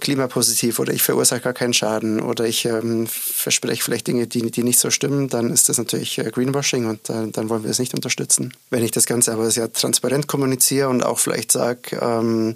[0.00, 4.62] klimapositiv oder ich verursache gar keinen Schaden oder ich ähm, verspreche vielleicht Dinge, die, die
[4.62, 7.78] nicht so stimmen, dann ist das natürlich äh, Greenwashing und äh, dann wollen wir es
[7.78, 8.52] nicht unterstützen.
[8.70, 12.54] Wenn ich das Ganze aber sehr transparent kommuniziere und auch vielleicht sage, ähm,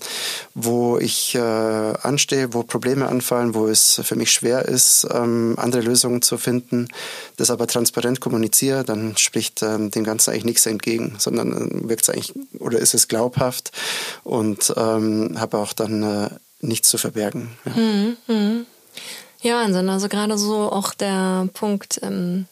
[0.55, 5.83] wo ich äh, anstehe, wo Probleme anfallen, wo es für mich schwer ist, ähm, andere
[5.83, 6.89] Lösungen zu finden,
[7.37, 12.03] das aber transparent kommuniziere, dann spricht ähm, dem Ganzen eigentlich nichts entgegen, sondern äh, wirkt
[12.03, 13.73] es eigentlich oder ist es glaubhaft
[14.25, 17.51] und ähm, habe auch dann äh, nichts zu verbergen.
[17.65, 18.65] Ja, mhm, mh.
[19.43, 19.89] ja Wahnsinn.
[19.89, 22.47] Also gerade so auch der Punkt ähm,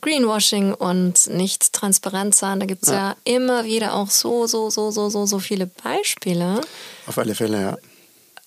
[0.00, 2.60] Greenwashing und nicht transparent sein.
[2.60, 2.94] Da gibt es ja.
[2.94, 6.60] ja immer wieder auch so, so, so, so, so, so viele Beispiele.
[7.06, 7.78] Auf alle Fälle, ja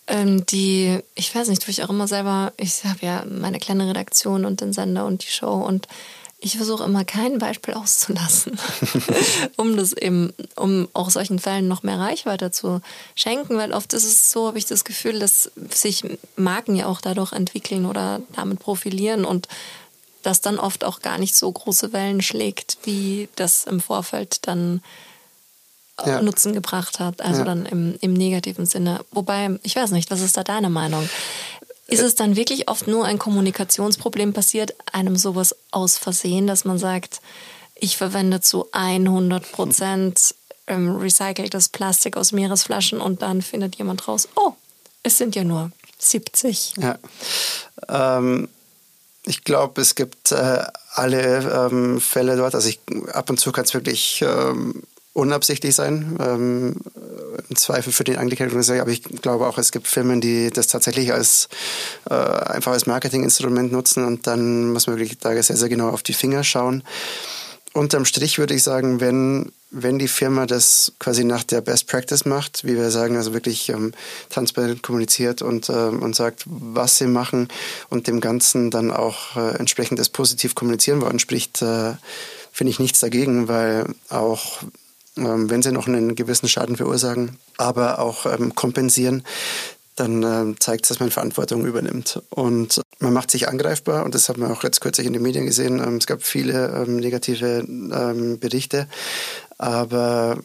[0.08, 3.88] ähm, die, ich weiß nicht, tue ich auch immer selber, ich habe ja meine kleine
[3.88, 5.88] Redaktion und den Sender und die Show und
[6.40, 8.60] ich versuche immer kein Beispiel auszulassen,
[9.58, 12.82] um das eben, um auch solchen Fällen noch mehr Reichweite zu
[13.16, 16.04] schenken, weil oft ist es so, habe ich das Gefühl, dass sich
[16.36, 19.48] Marken ja auch dadurch entwickeln oder damit profilieren und
[20.24, 24.82] das dann oft auch gar nicht so große Wellen schlägt, wie das im Vorfeld dann
[26.06, 26.22] ja.
[26.22, 27.46] Nutzen gebracht hat, also ja.
[27.46, 29.02] dann im, im negativen Sinne.
[29.12, 31.08] Wobei, ich weiß nicht, was ist da deine Meinung?
[31.88, 36.80] Ist es dann wirklich oft nur ein Kommunikationsproblem passiert, einem sowas aus Versehen, dass man
[36.80, 37.22] sagt,
[37.76, 40.36] ich verwende zu 100 Prozent
[40.68, 44.54] ähm, recyceltes Plastik aus Meeresflaschen und dann findet jemand raus, oh,
[45.04, 46.74] es sind ja nur 70.
[46.78, 46.98] Ja.
[47.88, 48.50] Ähm,
[49.26, 52.56] ich glaube, es gibt äh, alle ähm, Fälle dort.
[52.56, 52.80] Also ich,
[53.14, 56.76] ab und zu kann es wirklich ähm, unabsichtlich sein.
[57.50, 61.14] Im Zweifel für den Angeklagten, aber ich glaube auch, es gibt Firmen, die das tatsächlich
[61.14, 61.48] als
[62.10, 66.04] äh, einfach als Marketinginstrument nutzen und dann muss man wirklich da sehr, sehr genau auf
[66.04, 66.84] die Finger schauen.
[67.76, 72.24] Unterm Strich würde ich sagen, wenn, wenn die Firma das quasi nach der Best Practice
[72.24, 73.92] macht, wie wir sagen, also wirklich ähm,
[74.30, 77.50] transparent kommuniziert und, ähm, und sagt, was sie machen
[77.90, 81.96] und dem Ganzen dann auch äh, entsprechend das positiv kommunizieren wollen, spricht, äh,
[82.54, 84.64] finde ich nichts dagegen, weil auch
[85.16, 89.24] wenn sie noch einen gewissen Schaden verursachen, aber auch ähm, kompensieren,
[89.96, 92.22] dann äh, zeigt es, dass man Verantwortung übernimmt.
[92.30, 95.46] Und man macht sich angreifbar und das hat man auch jetzt kürzlich in den Medien
[95.46, 95.80] gesehen.
[95.80, 98.88] Ähm, es gab viele ähm, negative ähm, Berichte,
[99.58, 100.38] aber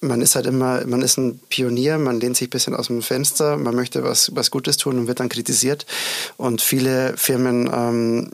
[0.00, 3.02] man ist halt immer, man ist ein Pionier, man lehnt sich ein bisschen aus dem
[3.02, 5.86] Fenster, man möchte was, was Gutes tun und wird dann kritisiert.
[6.36, 8.30] Und viele Firmen ähm,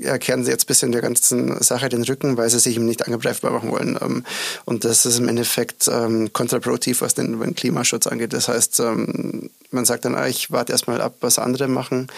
[0.00, 2.86] ja, kehren sie jetzt ein bisschen der ganzen Sache den Rücken, weil sie sich ihm
[2.86, 3.98] nicht angreifbar machen wollen.
[4.00, 4.24] Ähm,
[4.64, 8.32] und das ist im Endeffekt ähm, kontraproduktiv, was den, den, Klimaschutz angeht.
[8.32, 12.08] Das heißt, ähm, man sagt dann, ah, ich warte erstmal ab, was andere machen,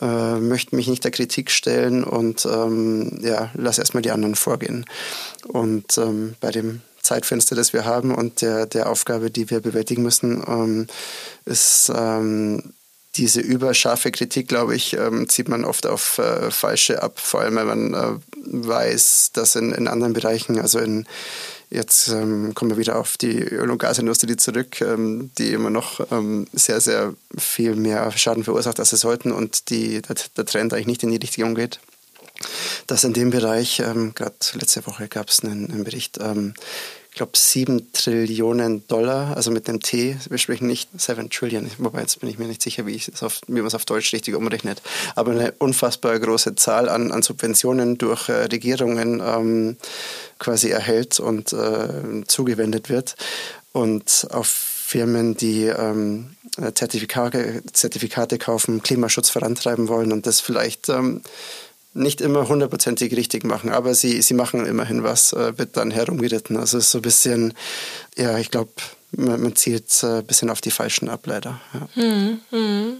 [0.00, 4.84] äh, möchte mich nicht der Kritik stellen und ähm, ja, lass erstmal die anderen vorgehen.
[5.46, 10.02] Und ähm, bei dem Zeitfenster, das wir haben und der, der Aufgabe, die wir bewältigen
[10.02, 10.86] müssen, ähm,
[11.44, 12.74] ist ähm,
[13.16, 17.56] diese überscharfe Kritik, glaube ich, ähm, zieht man oft auf äh, falsche ab, vor allem
[17.56, 21.06] wenn man äh, weiß, dass in, in anderen Bereichen, also in
[21.74, 26.06] Jetzt ähm, kommen wir wieder auf die Öl- und Gasindustrie zurück, ähm, die immer noch
[26.12, 30.72] ähm, sehr, sehr viel mehr Schaden verursacht, als sie sollten und die, der, der Trend
[30.72, 31.80] eigentlich nicht in die Richtung geht.
[32.86, 36.54] Dass in dem Bereich, ähm, gerade letzte Woche gab es einen, einen Bericht, ähm,
[37.14, 42.00] ich glaube, 7 Trillionen Dollar, also mit dem T, wir sprechen nicht 7 Trillion, wobei
[42.00, 44.82] jetzt bin ich mir nicht sicher, wie, auf, wie man es auf Deutsch richtig umrechnet,
[45.14, 49.76] aber eine unfassbar große Zahl an, an Subventionen durch äh, Regierungen ähm,
[50.40, 53.14] quasi erhält und äh, zugewendet wird.
[53.70, 56.34] Und auf Firmen, die ähm,
[56.74, 61.22] Zertifikate, Zertifikate kaufen, Klimaschutz vorantreiben wollen und das vielleicht ähm,
[61.94, 66.56] nicht immer hundertprozentig richtig machen, aber sie, sie machen immerhin was, äh, wird dann herumgeritten.
[66.56, 67.54] Also so ein bisschen,
[68.16, 68.72] ja, ich glaube,
[69.16, 71.60] man, man zielt äh, ein bisschen auf die falschen ab, leider.
[71.72, 71.88] Ja.
[71.94, 72.96] Hm, hm.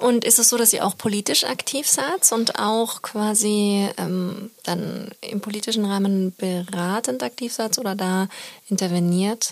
[0.00, 5.10] Und ist es so, dass ihr auch politisch aktiv seid und auch quasi ähm, dann
[5.20, 8.28] im politischen Rahmen beratend aktiv seid oder da
[8.70, 9.50] interveniert?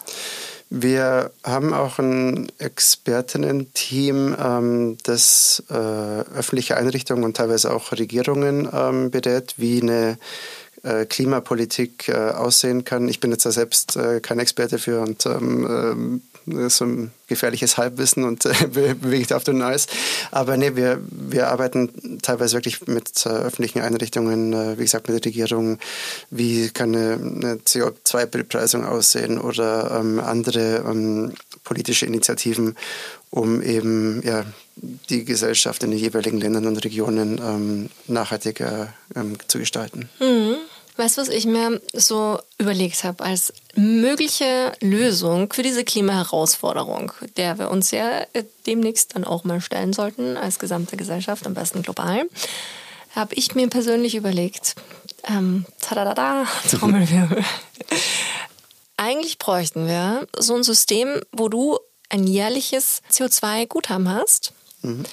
[0.70, 9.10] Wir haben auch ein Expertinnen-Team, ähm, das äh, öffentliche Einrichtungen und teilweise auch Regierungen ähm,
[9.10, 10.16] berät, wie eine äh,
[11.06, 13.08] Klimapolitik äh, aussehen kann.
[13.08, 16.22] Ich bin jetzt da selbst äh, kein Experte für und ähm, ähm
[16.68, 19.86] so ein gefährliches Halbwissen und äh, bewegt auf dem Eis.
[20.30, 25.24] Aber nee, wir, wir arbeiten teilweise wirklich mit äh, öffentlichen Einrichtungen, äh, wie gesagt, mit
[25.24, 25.78] der Regierung.
[26.30, 32.76] Wie kann eine, eine CO2-Bepreisung aussehen oder ähm, andere ähm, politische Initiativen,
[33.30, 34.44] um eben ja,
[35.10, 40.08] die Gesellschaft in den jeweiligen Ländern und Regionen ähm, nachhaltiger ähm, zu gestalten.
[40.20, 40.56] Mhm.
[40.98, 47.56] Weißt du, was ich mir so überlegt habe als mögliche Lösung für diese Klimaherausforderung, der
[47.60, 51.82] wir uns ja äh, demnächst dann auch mal stellen sollten als gesamte Gesellschaft, am besten
[51.82, 52.28] global,
[53.14, 54.74] habe ich mir persönlich überlegt,
[55.28, 57.44] ähm, tadadada, Trommelwirbel.
[58.96, 64.52] Eigentlich bräuchten wir so ein System, wo du ein jährliches CO2-Guthaben hast.
[64.82, 65.04] Mhm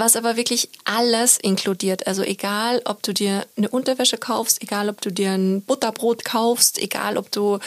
[0.00, 2.06] was aber wirklich alles inkludiert.
[2.06, 6.78] Also egal, ob du dir eine Unterwäsche kaufst, egal, ob du dir ein Butterbrot kaufst,
[6.78, 7.58] egal, ob du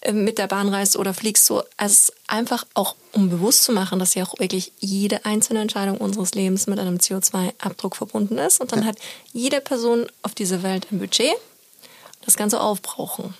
[0.00, 3.98] äh, mit der Bahn reist oder fliegst, so also einfach auch, um bewusst zu machen,
[3.98, 8.60] dass ja auch wirklich jede einzelne Entscheidung unseres Lebens mit einem CO2-Abdruck verbunden ist.
[8.60, 8.86] Und dann ja.
[8.86, 8.96] hat
[9.32, 11.34] jede Person auf dieser Welt ein Budget,
[12.24, 13.34] das Ganze aufbrauchen.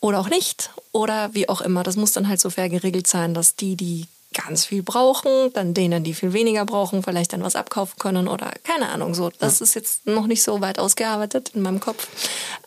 [0.00, 0.70] Oder auch nicht.
[0.90, 1.84] Oder wie auch immer.
[1.84, 5.74] Das muss dann halt so fair geregelt sein, dass die, die ganz viel brauchen, dann
[5.74, 9.14] denen, die viel weniger brauchen, vielleicht dann was abkaufen können oder keine Ahnung.
[9.14, 9.64] So, das ja.
[9.64, 12.06] ist jetzt noch nicht so weit ausgearbeitet in meinem Kopf.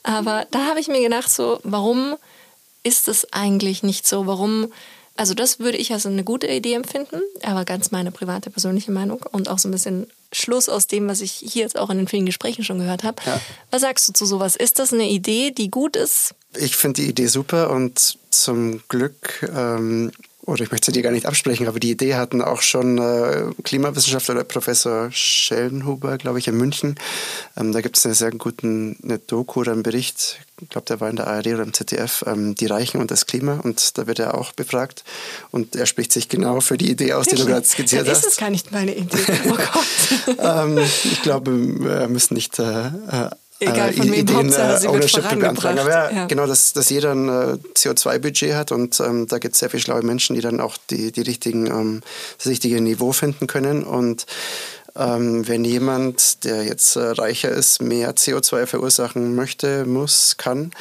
[0.03, 2.15] Aber da habe ich mir gedacht, so, warum
[2.83, 4.27] ist es eigentlich nicht so?
[4.27, 4.71] Warum?
[5.17, 9.25] Also das würde ich als eine gute Idee empfinden, aber ganz meine private persönliche Meinung
[9.31, 12.07] und auch so ein bisschen Schluss aus dem, was ich hier jetzt auch in den
[12.07, 13.21] vielen Gesprächen schon gehört habe.
[13.25, 13.39] Ja.
[13.71, 14.57] Was sagst du zu sowas?
[14.57, 16.35] Ist das eine Idee, die gut ist?
[16.57, 20.11] Ich finde die Idee super und zum Glück ähm,
[20.45, 23.45] oder ich möchte sie dir gar nicht absprechen, aber die Idee hatten auch schon äh,
[23.63, 26.95] Klimawissenschaftler, Professor Schellenhuber, glaube ich, in München.
[27.57, 31.01] Ähm, da gibt es einen sehr guten eine Doku oder einen Bericht, ich glaube, der
[31.01, 33.59] war in der ARD oder im ZDF, ähm, Die Reichen und das Klima.
[33.63, 35.03] Und da wird er auch befragt.
[35.51, 38.23] Und er spricht sich genau für die Idee aus, die du gerade skizziert hast.
[38.23, 39.17] Das ist gar nicht meine Idee.
[39.49, 40.37] Oh Gott.
[40.39, 45.29] ähm, ich glaube, wir müssen nicht äh, äh Egal von wem, Ideen, Hauptsache sie Ownership
[45.29, 45.79] beantragen.
[45.79, 49.53] Aber ja, ja, genau, dass, dass jeder ein äh, CO2-Budget hat und ähm, da gibt
[49.53, 52.01] es sehr viele schlaue Menschen, die dann auch die, die richtigen, ähm,
[52.37, 53.83] das richtige Niveau finden können.
[53.83, 54.25] Und
[54.97, 60.71] ähm, wenn jemand, der jetzt äh, reicher ist, mehr CO2 verursachen möchte, muss, kann,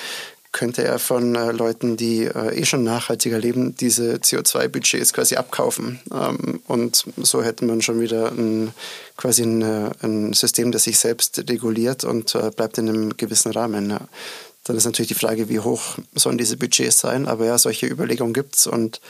[0.54, 6.00] könnte er von äh, Leuten, die äh, eh schon nachhaltiger leben, diese CO2-Budgets quasi abkaufen.
[6.12, 8.72] Ähm, und so hätte man schon wieder ein,
[9.16, 13.52] quasi ein, äh, ein System, das sich selbst reguliert und äh, bleibt in einem gewissen
[13.52, 13.90] Rahmen.
[13.90, 14.00] Ja.
[14.62, 17.26] Dann ist natürlich die Frage, wie hoch sollen diese Budgets sein.
[17.26, 19.00] Aber ja, solche Überlegungen gibt es und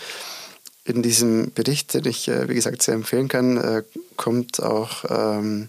[0.86, 3.82] in diesem Bericht, den ich, äh, wie gesagt, sehr empfehlen kann, äh,
[4.16, 5.68] kommt auch ähm,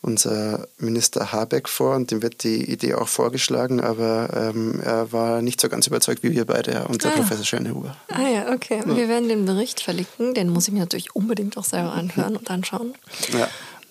[0.00, 5.42] unser Minister Habeck vor und dem wird die Idee auch vorgeschlagen, aber ähm, er war
[5.42, 7.16] nicht so ganz überzeugt wie wir beide und der ah.
[7.16, 7.94] Professor Schellnhuber.
[8.08, 8.80] Ah ja, okay.
[8.86, 8.96] Ja.
[8.96, 12.50] Wir werden den Bericht verlinken, den muss ich mir natürlich unbedingt auch selber anhören und
[12.50, 12.94] anschauen.
[13.32, 13.48] Ja.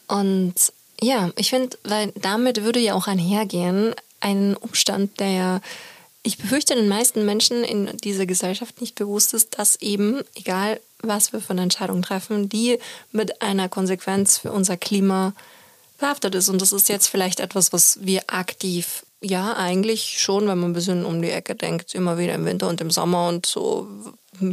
[0.07, 0.55] Und
[1.01, 5.61] Ja, ich finde, weil damit würde ja auch einhergehen, ein Umstand, der ja,
[6.23, 11.33] ich befürchte, den meisten Menschen in dieser Gesellschaft nicht bewusst ist, dass eben, egal was
[11.33, 12.79] wir für eine Entscheidung treffen, die
[13.11, 15.33] mit einer Konsequenz für unser Klima
[15.99, 16.47] behaftet ist.
[16.47, 20.73] Und das ist jetzt vielleicht etwas, was wir aktiv, ja, eigentlich schon, wenn man ein
[20.73, 23.87] bisschen um die Ecke denkt, immer wieder im Winter und im Sommer und so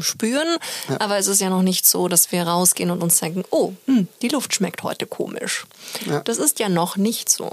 [0.00, 0.56] spüren.
[0.88, 1.00] Ja.
[1.00, 4.08] Aber es ist ja noch nicht so, dass wir rausgehen und uns denken, oh, hm,
[4.22, 5.66] die Luft schmeckt heute komisch.
[6.06, 6.20] Ja.
[6.20, 7.50] Das ist ja noch nicht so.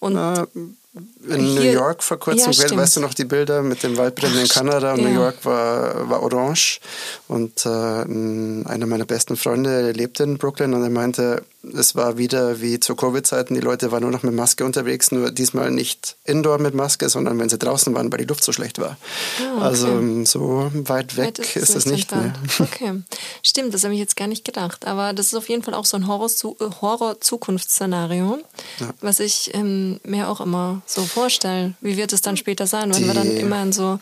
[0.00, 0.46] Und äh,
[0.94, 4.48] in New York vor kurzem, ja, weißt du noch die Bilder mit den Waldbränden in
[4.48, 4.96] Kanada?
[4.96, 5.02] Ja.
[5.02, 6.80] New York war, war orange
[7.28, 12.60] und äh, einer meiner besten Freunde lebte in Brooklyn und er meinte, es war wieder
[12.60, 16.58] wie zu Covid-Zeiten, die Leute waren nur noch mit Maske unterwegs, nur diesmal nicht indoor
[16.58, 18.96] mit Maske, sondern wenn sie draußen waren, weil die Luft so schlecht war.
[19.40, 19.64] Oh, okay.
[19.64, 22.32] Also so weit weg weit ist es nicht mehr.
[22.60, 23.02] Okay,
[23.42, 25.84] stimmt, das habe ich jetzt gar nicht gedacht, aber das ist auf jeden Fall auch
[25.84, 28.38] so ein Horror-Zukunftsszenario,
[28.78, 28.90] ja.
[29.00, 31.76] was ich ähm, mir auch immer so vorstellen?
[31.80, 33.98] Wie wird es dann später sein, wenn Die, wir dann immer in so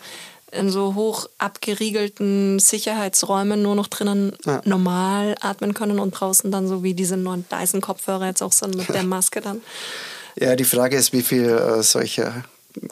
[0.51, 4.61] in so hoch abgeriegelten Sicherheitsräumen nur noch drinnen ja.
[4.65, 8.89] normal atmen können und draußen dann so wie diese neuen Dyson-Kopfhörer jetzt auch sind mit
[8.89, 9.61] der Maske dann.
[10.39, 12.43] Ja, die Frage ist, wie viel äh, solche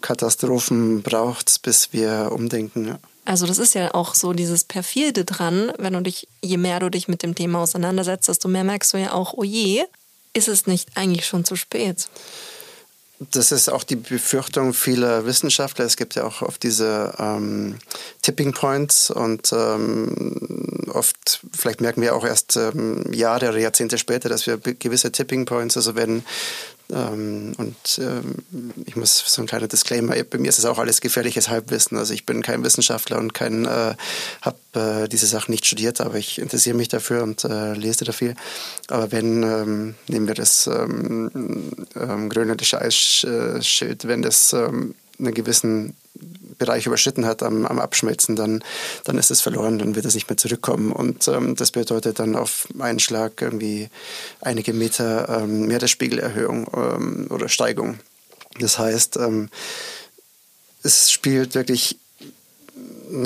[0.02, 2.88] Katastrophen braucht es, bis wir umdenken.
[2.88, 3.00] Ja.
[3.24, 6.90] Also das ist ja auch so dieses perfide dran, wenn du dich, je mehr du
[6.90, 9.84] dich mit dem Thema auseinandersetzt, desto mehr merkst du ja auch, oh je,
[10.34, 12.08] ist es nicht eigentlich schon zu spät?
[13.20, 15.86] Das ist auch die Befürchtung vieler Wissenschaftler.
[15.86, 17.78] Es gibt ja auch oft diese ähm,
[18.22, 24.28] Tipping Points und ähm, oft, vielleicht merken wir auch erst ähm, Jahre oder Jahrzehnte später,
[24.28, 26.26] dass wir gewisse Tipping Points, also wenn
[26.88, 28.36] und ähm,
[28.86, 31.98] ich muss so ein kleiner Disclaimer, bei mir ist es auch alles gefährliches Halbwissen.
[31.98, 33.96] Also ich bin kein Wissenschaftler und kein, äh,
[34.42, 38.36] habe äh, diese Sachen nicht studiert, aber ich interessiere mich dafür und äh, lese dafür.
[38.90, 45.96] Aber wenn, ähm, nehmen wir das ähm, ähm, grönländische Eisschild, wenn das ähm, einen gewissen
[46.58, 48.64] Bereich überschritten hat am, am Abschmelzen, dann,
[49.04, 50.92] dann ist es verloren, dann wird es nicht mehr zurückkommen.
[50.92, 53.90] Und ähm, das bedeutet dann auf einen Schlag irgendwie
[54.42, 58.00] einige Meter ähm, Meeresspiegelerhöhung ähm, oder Steigung.
[58.60, 59.50] Das heißt, ähm,
[60.84, 61.98] es spielt wirklich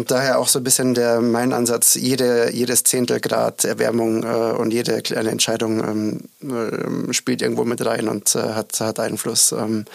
[0.08, 4.72] daher auch so ein bisschen der, mein Ansatz, jede, jedes Zehntel Grad Erwärmung äh, und
[4.72, 9.52] jede kleine Entscheidung ähm, äh, spielt irgendwo mit rein und äh, hat, hat Einfluss.
[9.52, 9.86] Ähm,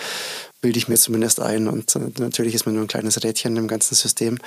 [0.64, 1.68] bilde ich mir zumindest ein.
[1.68, 4.38] Und äh, natürlich ist man nur ein kleines Rädchen im ganzen System.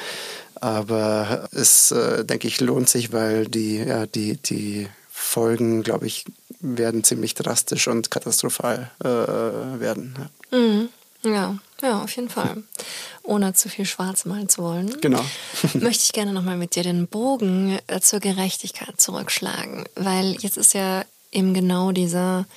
[0.56, 6.26] Aber es, äh, denke ich, lohnt sich, weil die, ja, die, die Folgen, glaube ich,
[6.60, 10.16] werden ziemlich drastisch und katastrophal äh, werden.
[10.52, 10.58] Ja.
[10.58, 10.90] Mhm.
[11.22, 11.60] ja.
[11.84, 12.64] Ja, auf jeden Fall.
[13.22, 15.00] Ohne zu viel schwarz malen zu wollen.
[15.00, 15.24] Genau.
[15.76, 19.86] möchte ich gerne nochmal mit dir den Bogen äh, zur Gerechtigkeit zurückschlagen.
[19.94, 22.48] Weil jetzt ist ja eben genau dieser,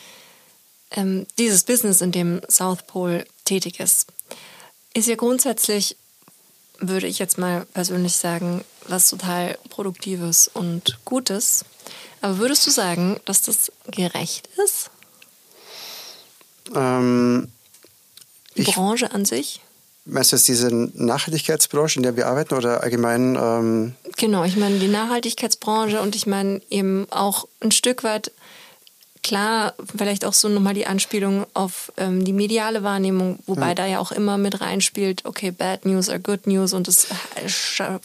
[0.92, 4.06] ähm, dieses Business, in dem South Pole tätig ist,
[4.94, 5.96] ist ja grundsätzlich,
[6.78, 11.64] würde ich jetzt mal persönlich sagen, was total Produktives und Gutes.
[12.20, 14.90] Aber würdest du sagen, dass das gerecht ist?
[16.74, 17.48] Ähm,
[18.56, 19.60] Die Branche an sich?
[20.04, 23.36] Meinst du jetzt diese Nachhaltigkeitsbranche, in der wir arbeiten oder allgemein?
[23.36, 28.32] Ähm genau, ich meine die Nachhaltigkeitsbranche und ich meine eben auch ein Stück weit
[29.22, 33.74] klar, vielleicht auch so nochmal die Anspielung auf ähm, die mediale Wahrnehmung, wobei ja.
[33.74, 37.09] da ja auch immer mit reinspielt, okay, bad news are good news und es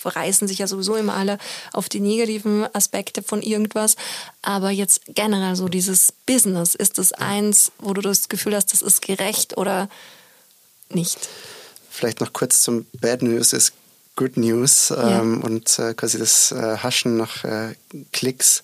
[0.04, 1.38] reißen sich ja sowieso immer alle
[1.73, 3.95] auf die negativen Aspekte von irgendwas.
[4.41, 8.82] Aber jetzt generell so dieses Business, ist das eins, wo du das Gefühl hast, das
[8.82, 9.89] ist gerecht oder
[10.89, 11.30] nicht?
[11.89, 13.73] Vielleicht noch kurz zum Bad News ist
[14.15, 15.19] Good News ja.
[15.21, 17.75] ähm, und äh, quasi das äh, Haschen nach äh,
[18.13, 18.63] Klicks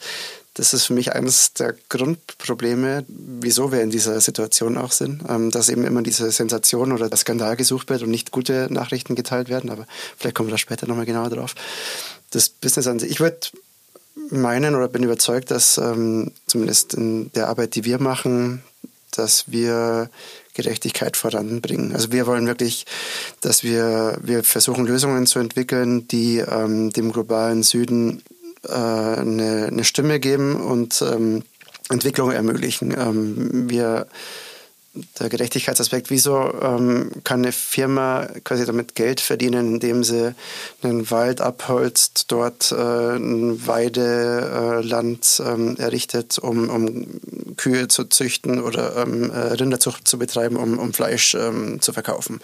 [0.54, 5.50] das ist für mich eines der Grundprobleme, wieso wir in dieser Situation auch sind, ähm,
[5.50, 9.50] dass eben immer diese Sensation oder der Skandal gesucht wird und nicht gute Nachrichten geteilt
[9.50, 9.70] werden.
[9.70, 9.88] Aber
[10.18, 11.56] vielleicht kommen wir da später nochmal genauer drauf.
[12.32, 13.40] Das Business an sich, ich würde
[14.30, 18.62] meinen oder bin überzeugt, dass ähm, zumindest in der Arbeit, die wir machen,
[19.12, 20.10] dass wir
[20.54, 21.94] Gerechtigkeit voranbringen.
[21.94, 22.86] Also wir wollen wirklich,
[23.40, 28.22] dass wir, wir versuchen Lösungen zu entwickeln, die ähm, dem globalen Süden
[28.68, 31.44] äh, eine, eine, Stimme geben und ähm,
[31.90, 32.92] Entwicklung ermöglichen.
[32.98, 34.08] Ähm, wir
[35.20, 40.36] der Gerechtigkeitsaspekt, wieso ähm, kann eine Firma quasi damit Geld verdienen, indem sie
[40.82, 47.08] einen Wald abholzt, dort äh, ein Weideland äh, errichtet, um, um
[47.56, 52.42] Kühe zu züchten oder ähm, äh, Rinderzucht zu betreiben, um, um Fleisch ähm, zu verkaufen.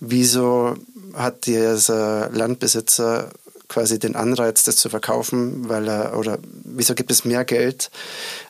[0.00, 0.76] Wieso
[1.12, 3.28] hat dieser Landbesitzer
[3.72, 7.90] quasi den Anreiz, das zu verkaufen, weil er, oder wieso gibt es mehr Geld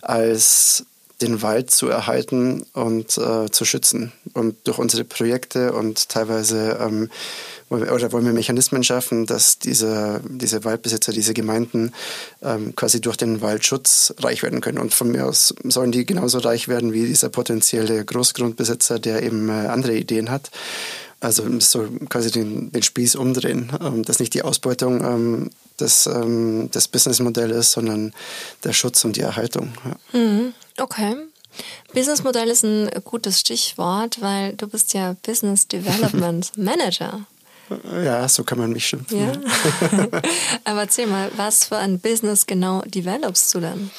[0.03, 0.85] als
[1.20, 4.12] den Wald zu erhalten und äh, zu schützen.
[4.35, 7.09] Und durch unsere Projekte und teilweise ähm,
[7.73, 11.93] oder wollen wir Mechanismen schaffen, dass diese, diese Waldbesitzer, diese Gemeinden
[12.43, 14.79] ähm, quasi durch den Waldschutz reich werden können.
[14.79, 19.49] Und von mir aus sollen die genauso reich werden wie dieser potenzielle Großgrundbesitzer, der eben
[19.49, 20.51] äh, andere Ideen hat.
[21.23, 26.68] Also so quasi den, den Spieß umdrehen, ähm, dass nicht die Ausbeutung ähm, des, ähm,
[26.73, 28.12] des Businessmodells ist, sondern
[28.64, 29.73] der Schutz und die Erhaltung.
[29.85, 30.18] Ja.
[30.18, 30.53] Mhm.
[30.79, 31.14] Okay.
[31.95, 37.25] Businessmodell ist ein gutes Stichwort, weil du bist ja Business Development Manager.
[38.05, 39.20] Ja, so kann man mich schimpfen.
[39.20, 39.33] Ja.
[40.64, 43.91] Aber erzähl mal, was für ein Business genau developst du denn?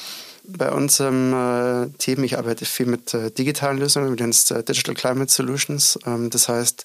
[0.46, 4.94] Bei unserem äh, Team, ich arbeite viel mit äh, digitalen Lösungen, nennen es äh, Digital
[4.94, 5.98] Climate Solutions.
[6.06, 6.84] Ähm, das heißt,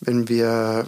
[0.00, 0.86] wenn wir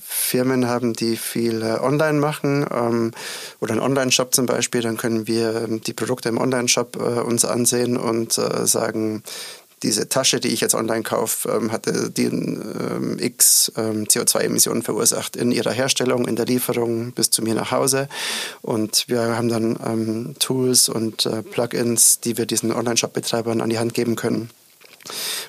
[0.00, 3.12] Firmen haben, die viel äh, online machen ähm,
[3.60, 7.44] oder einen Online-Shop zum Beispiel, dann können wir ähm, die Produkte im Online-Shop äh, uns
[7.44, 9.22] ansehen und äh, sagen,
[9.84, 15.36] diese Tasche, die ich jetzt online kaufe, ähm, hatte den ähm, X ähm, CO2-Emissionen verursacht
[15.36, 18.08] in ihrer Herstellung, in der Lieferung bis zu mir nach Hause.
[18.62, 23.78] Und wir haben dann ähm, Tools und äh, Plugins, die wir diesen Online-Shop-Betreibern an die
[23.78, 24.50] Hand geben können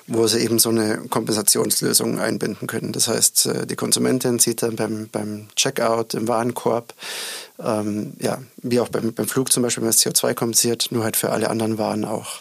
[0.06, 2.92] wo sie eben so eine Kompensationslösung einbinden können.
[2.92, 6.92] Das heißt, äh, die Konsumentin sieht dann beim, beim Checkout im Warenkorb,
[7.58, 11.16] ähm, ja, wie auch beim, beim Flug zum Beispiel, wenn das CO2 kompensiert, nur halt
[11.16, 12.40] für alle anderen Waren auch.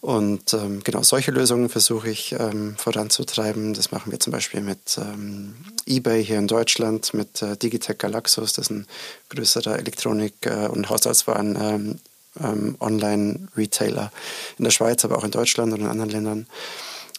[0.00, 3.74] Und ähm, genau solche Lösungen versuche ich ähm, voranzutreiben.
[3.74, 8.52] Das machen wir zum Beispiel mit ähm, eBay hier in Deutschland, mit äh, Digitech Galaxus,
[8.52, 8.86] das ist ein
[9.30, 11.98] größerer Elektronik- äh, und Haushaltswaren ähm,
[12.40, 14.12] ähm, Online-Retailer
[14.58, 16.46] in der Schweiz, aber auch in Deutschland und in anderen Ländern.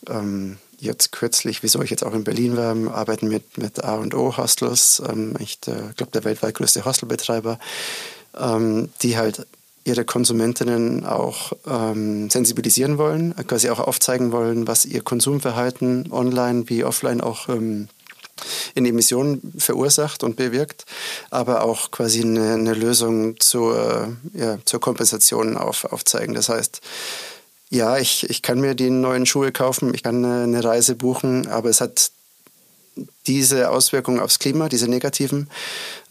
[0.07, 5.03] Ähm, jetzt kürzlich, wieso ich jetzt auch in Berlin war, arbeiten mit, mit A&O Hostels,
[5.39, 7.59] ich äh, glaube der weltweit größte Hostelbetreiber,
[9.01, 9.45] die halt
[9.89, 16.83] ihre Konsumentinnen auch ähm, sensibilisieren wollen, quasi auch aufzeigen wollen, was ihr Konsumverhalten online wie
[16.83, 17.89] offline auch ähm,
[18.75, 20.85] in Emissionen verursacht und bewirkt,
[21.29, 26.35] aber auch quasi eine, eine Lösung zur, ja, zur Kompensation auf, aufzeigen.
[26.35, 26.79] Das heißt,
[27.69, 31.69] ja, ich, ich kann mir die neuen Schuhe kaufen, ich kann eine Reise buchen, aber
[31.69, 32.11] es hat
[33.27, 35.49] diese Auswirkungen aufs Klima, diese negativen.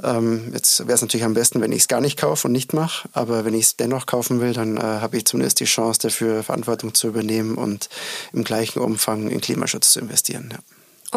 [0.03, 2.73] Ähm, jetzt wäre es natürlich am besten, wenn ich es gar nicht kaufe und nicht
[2.73, 6.01] mache, aber wenn ich es dennoch kaufen will, dann äh, habe ich zumindest die Chance
[6.01, 7.89] dafür, Verantwortung zu übernehmen und
[8.33, 10.51] im gleichen Umfang in Klimaschutz zu investieren.
[10.53, 10.59] Ja.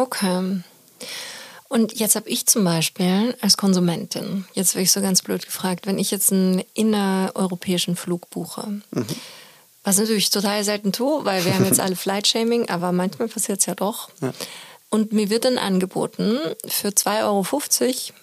[0.02, 0.62] Okay.
[1.72, 5.86] Und jetzt habe ich zum Beispiel als Konsumentin, jetzt werde ich so ganz blöd gefragt,
[5.86, 9.06] wenn ich jetzt einen innereuropäischen Flug buche, mhm.
[9.82, 13.64] was natürlich total selten tue, weil wir haben jetzt alle Flight-Shaming, aber manchmal passiert es
[13.64, 14.10] ja doch.
[14.20, 14.34] Ja.
[14.92, 17.46] Und mir wird dann angeboten, für 2,50 Euro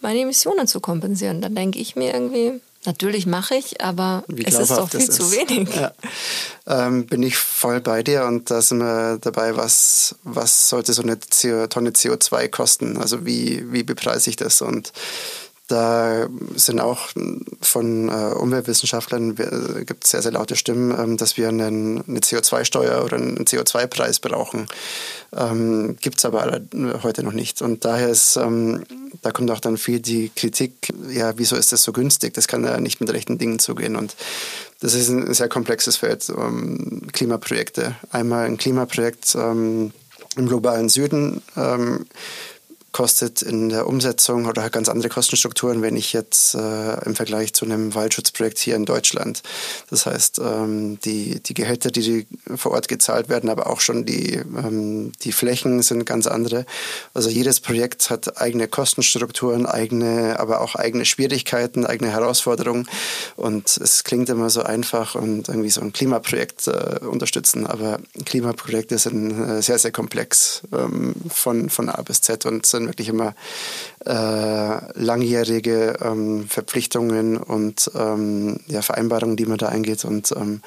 [0.02, 1.42] meine Emissionen zu kompensieren.
[1.42, 5.32] Dann denke ich mir irgendwie, natürlich mache ich, aber Wie es ist doch viel zu
[5.32, 5.68] wenig.
[5.76, 5.94] Ja.
[6.68, 11.02] Ähm, bin ich voll bei dir und da sind wir dabei, was, was sollte so
[11.02, 12.98] eine Tonne CO2 kosten?
[12.98, 14.62] Also wie, wie bepreise ich das?
[14.62, 14.94] Und
[15.70, 17.10] da sind auch
[17.62, 23.06] von äh, Umweltwissenschaftlern äh, gibt sehr, sehr laute Stimmen, ähm, dass wir einen, eine CO2-Steuer
[23.06, 24.66] oder einen CO2-Preis brauchen.
[25.32, 26.60] Ähm, gibt es aber
[27.04, 27.62] heute noch nicht.
[27.62, 28.84] Und daher ist, ähm,
[29.22, 32.34] da kommt auch dann viel die Kritik, ja, wieso ist das so günstig?
[32.34, 33.96] Das kann ja nicht mit rechten Dingen zugehen.
[33.96, 34.16] Und
[34.80, 37.96] das ist ein sehr komplexes Feld, ähm, Klimaprojekte.
[38.10, 39.94] Einmal ein Klimaprojekt ähm,
[40.36, 42.08] im globalen Süden ähm,
[43.00, 47.54] kostet in der Umsetzung oder hat ganz andere Kostenstrukturen, wenn ich jetzt äh, im Vergleich
[47.54, 49.42] zu einem Waldschutzprojekt hier in Deutschland.
[49.90, 52.28] Das heißt, ähm, die, die Gehälter, die,
[52.58, 56.66] vor Ort gezahlt werden, aber auch schon die, ähm, die Flächen sind ganz andere.
[57.14, 62.86] Also jedes Projekt hat eigene Kostenstrukturen, eigene, aber auch eigene Schwierigkeiten, eigene Herausforderungen.
[63.38, 68.98] Und es klingt immer so einfach und irgendwie so ein Klimaprojekt äh, unterstützen, aber Klimaprojekte
[68.98, 73.34] sind äh, sehr, sehr komplex ähm, von, von A bis Z und sind wirklich immer
[74.06, 80.04] äh, langjährige ähm, Verpflichtungen und ähm, ja, Vereinbarungen, die man da eingeht.
[80.06, 80.62] Und ähm,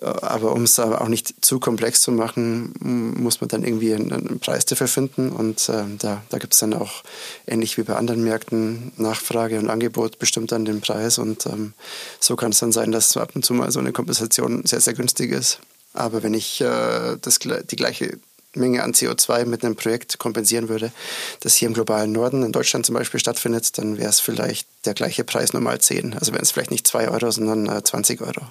[0.00, 4.12] äh, aber um es auch nicht zu komplex zu machen, muss man dann irgendwie einen,
[4.12, 5.30] einen Preis dafür finden.
[5.30, 7.02] Und äh, da, da gibt es dann auch,
[7.46, 11.18] ähnlich wie bei anderen Märkten, Nachfrage und Angebot bestimmt dann den Preis.
[11.18, 11.74] Und ähm,
[12.20, 14.94] so kann es dann sein, dass ab und zu mal so eine Kompensation sehr, sehr
[14.94, 15.60] günstig ist.
[15.92, 18.18] Aber wenn ich äh, das, die gleiche
[18.56, 20.92] Menge an CO2 mit einem Projekt kompensieren würde,
[21.40, 24.94] das hier im globalen Norden, in Deutschland zum Beispiel stattfindet, dann wäre es vielleicht der
[24.94, 26.14] gleiche Preis nur mal 10.
[26.14, 28.42] Also wären es vielleicht nicht 2 Euro, sondern 20 äh, Euro.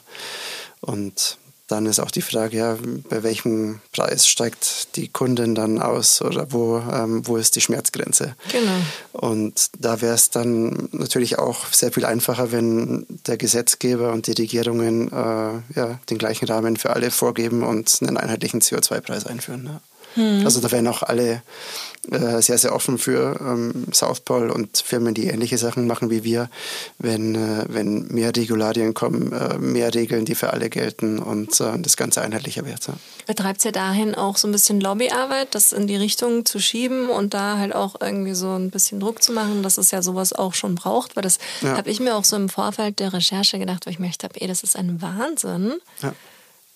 [0.81, 1.37] Und
[1.67, 2.77] dann ist auch die Frage, ja,
[3.09, 8.35] bei welchem Preis steigt die Kundin dann aus oder wo, ähm, wo ist die Schmerzgrenze?
[8.51, 8.77] Genau.
[9.13, 14.33] Und da wäre es dann natürlich auch sehr viel einfacher, wenn der Gesetzgeber und die
[14.33, 19.65] Regierungen äh, ja, den gleichen Rahmen für alle vorgeben und einen einheitlichen CO2-Preis einführen.
[19.65, 19.81] Ja.
[20.15, 20.41] Hm.
[20.43, 21.41] Also da wären auch alle
[22.11, 26.23] äh, sehr, sehr offen für ähm, South Pole und Firmen, die ähnliche Sachen machen wie
[26.23, 26.49] wir,
[26.99, 31.79] wenn, äh, wenn mehr Regularien kommen, äh, mehr Regeln, die für alle gelten und äh,
[31.79, 32.87] das Ganze einheitlicher wird.
[32.87, 32.93] Ja.
[33.25, 37.33] Betreibt ihr dahin auch so ein bisschen Lobbyarbeit, das in die Richtung zu schieben und
[37.33, 40.53] da halt auch irgendwie so ein bisschen Druck zu machen, dass es ja sowas auch
[40.53, 41.15] schon braucht?
[41.15, 41.75] Weil das ja.
[41.75, 44.41] habe ich mir auch so im Vorfeld der Recherche gedacht, weil ich mir gedacht habe,
[44.41, 45.73] ey, das ist ein Wahnsinn.
[46.01, 46.13] Ja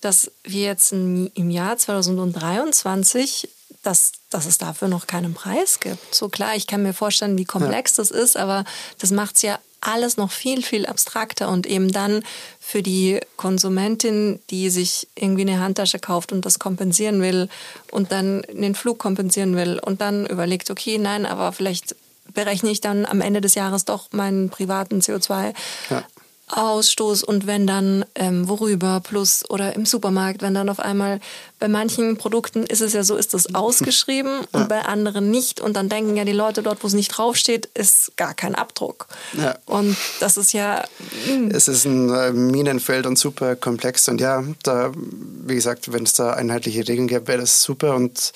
[0.01, 3.49] dass wir jetzt im Jahr 2023,
[3.83, 6.13] dass, dass es dafür noch keinen Preis gibt.
[6.13, 8.03] So klar, ich kann mir vorstellen, wie komplex ja.
[8.03, 8.65] das ist, aber
[8.99, 12.23] das macht es ja alles noch viel, viel abstrakter und eben dann
[12.59, 17.49] für die Konsumentin, die sich irgendwie eine Handtasche kauft und das kompensieren will
[17.91, 21.95] und dann den Flug kompensieren will und dann überlegt, okay, nein, aber vielleicht
[22.33, 25.53] berechne ich dann am Ende des Jahres doch meinen privaten CO2
[25.89, 26.03] ja.
[26.49, 31.19] Ausstoß und wenn dann ähm, worüber plus oder im Supermarkt, wenn dann auf einmal
[31.59, 34.59] bei manchen Produkten ist es ja so, ist das ausgeschrieben ja.
[34.59, 37.67] und bei anderen nicht und dann denken ja die Leute dort, wo es nicht draufsteht,
[37.75, 39.07] ist gar kein Abdruck.
[39.37, 39.57] Ja.
[39.65, 40.83] Und das ist ja...
[41.27, 41.33] Mh.
[41.33, 41.51] Hm.
[41.51, 46.13] Es ist ein äh, Minenfeld und super komplex und ja, da, wie gesagt, wenn es
[46.13, 48.33] da einheitliche Regeln gäbe, wäre das super und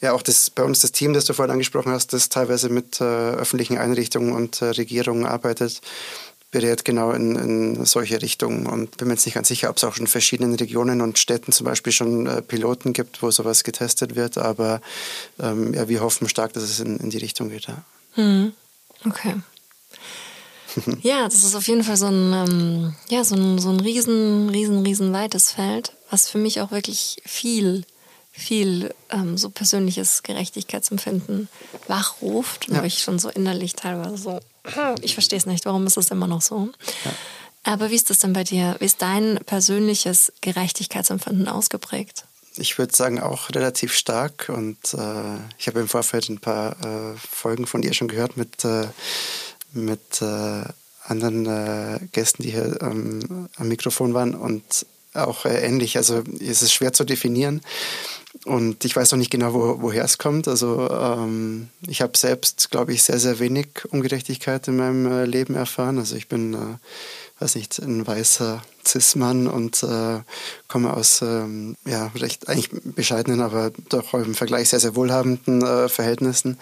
[0.00, 3.00] ja, auch das, bei uns das Team, das du vorhin angesprochen hast, das teilweise mit
[3.00, 5.80] äh, öffentlichen Einrichtungen und äh, Regierungen arbeitet,
[6.50, 8.66] berät genau in, in solche Richtungen.
[8.66, 11.52] Und bin mir jetzt nicht ganz sicher, ob es auch in verschiedenen Regionen und Städten
[11.52, 14.38] zum Beispiel schon äh, Piloten gibt, wo sowas getestet wird.
[14.38, 14.80] Aber
[15.40, 17.66] ähm, ja, wir hoffen stark, dass es in, in die Richtung geht.
[17.66, 17.84] Ja.
[18.14, 18.52] Hm.
[19.06, 19.34] Okay.
[21.02, 24.48] ja, das ist auf jeden Fall so ein, ähm, ja, so ein, so ein riesen,
[24.50, 27.84] riesen, riesen weites Feld, was für mich auch wirklich viel
[28.38, 31.48] viel ähm, so persönliches Gerechtigkeitsempfinden
[31.88, 32.80] wachruft, ja.
[32.80, 34.40] wo ich schon so innerlich teilweise so,
[35.02, 36.70] ich verstehe es nicht, warum ist das immer noch so?
[37.04, 37.12] Ja.
[37.64, 38.76] Aber wie ist das denn bei dir?
[38.78, 42.24] Wie ist dein persönliches Gerechtigkeitsempfinden ausgeprägt?
[42.56, 47.16] Ich würde sagen auch relativ stark und äh, ich habe im Vorfeld ein paar äh,
[47.16, 48.88] Folgen von dir schon gehört mit, äh,
[49.72, 50.64] mit äh,
[51.04, 55.96] anderen äh, Gästen, die hier ähm, am Mikrofon waren und auch äh, ähnlich.
[55.96, 57.60] Also es ist schwer zu definieren.
[58.44, 60.48] Und ich weiß noch nicht genau, wo, woher es kommt.
[60.48, 65.54] Also ähm, ich habe selbst, glaube ich, sehr, sehr wenig Ungerechtigkeit in meinem äh, Leben
[65.54, 65.98] erfahren.
[65.98, 70.20] Also ich bin, äh, weiß nicht, ein weißer Cis-Mann und äh,
[70.68, 75.88] komme aus ähm, ja, recht eigentlich bescheidenen, aber doch im Vergleich sehr, sehr wohlhabenden äh,
[75.88, 76.58] Verhältnissen.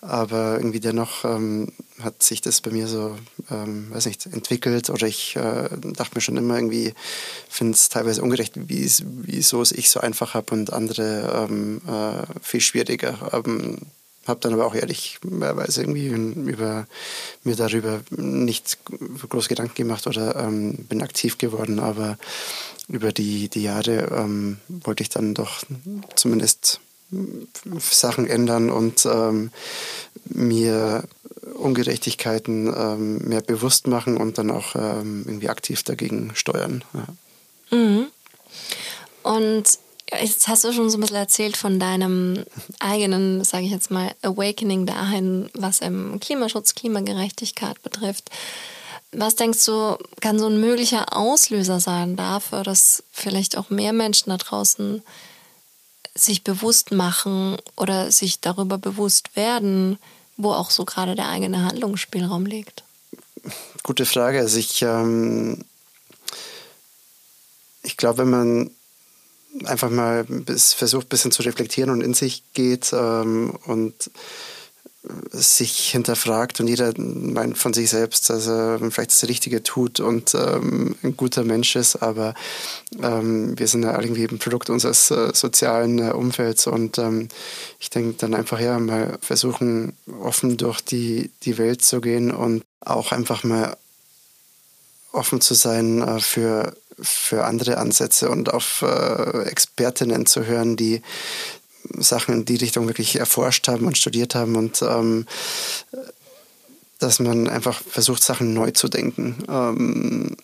[0.00, 1.68] Aber irgendwie dennoch ähm,
[2.00, 3.16] hat sich das bei mir so,
[3.50, 6.92] ähm, weiß nicht, entwickelt oder ich äh, dachte mir schon immer irgendwie,
[7.48, 12.60] finde es teilweise ungerecht, wieso es ich so einfach habe und andere ähm, äh, viel
[12.60, 13.30] schwieriger.
[13.32, 13.78] Ähm,
[14.26, 16.86] habe dann aber auch ehrlicherweise irgendwie über,
[17.42, 18.78] mir darüber nicht
[19.28, 22.16] groß Gedanken gemacht oder ähm, bin aktiv geworden, aber
[22.88, 25.62] über die, die Jahre ähm, wollte ich dann doch
[26.16, 26.80] zumindest
[27.78, 29.50] Sachen ändern und ähm,
[30.24, 31.04] mir
[31.64, 36.84] Ungerechtigkeiten ähm, mehr bewusst machen und dann auch ähm, irgendwie aktiv dagegen steuern.
[36.92, 37.76] Ja.
[37.76, 38.06] Mhm.
[39.22, 39.78] Und
[40.20, 42.44] Jetzt hast du schon so ein bisschen erzählt von deinem
[42.78, 48.30] eigenen, sage ich jetzt mal, Awakening dahin, was im Klimaschutz, Klimagerechtigkeit betrifft.
[49.12, 54.30] Was denkst du, kann so ein möglicher Auslöser sein dafür, dass vielleicht auch mehr Menschen
[54.30, 55.02] da draußen
[56.14, 59.98] sich bewusst machen oder sich darüber bewusst werden,
[60.36, 62.84] wo auch so gerade der eigene Handlungsspielraum liegt?
[63.82, 64.38] Gute Frage.
[64.38, 65.64] Also ich, ähm,
[67.82, 68.70] ich glaube, wenn man
[69.64, 74.10] einfach mal versucht, ein bisschen zu reflektieren und in sich geht ähm, und
[75.30, 80.34] sich hinterfragt und jeder meint von sich selbst, dass er vielleicht das Richtige tut und
[80.34, 82.34] ähm, ein guter Mensch ist, aber
[83.02, 87.28] ähm, wir sind ja irgendwie ein Produkt unseres äh, sozialen äh, Umfelds und ähm,
[87.80, 92.64] ich denke dann einfach ja mal versuchen, offen durch die, die Welt zu gehen und
[92.80, 93.76] auch einfach mal
[95.12, 101.02] offen zu sein äh, für für andere Ansätze und auf äh, Expertinnen zu hören, die
[102.02, 105.26] Sachen in die Richtung wirklich erforscht haben und studiert haben und ähm,
[106.98, 109.44] dass man einfach versucht, Sachen neu zu denken.
[109.48, 110.36] Ähm,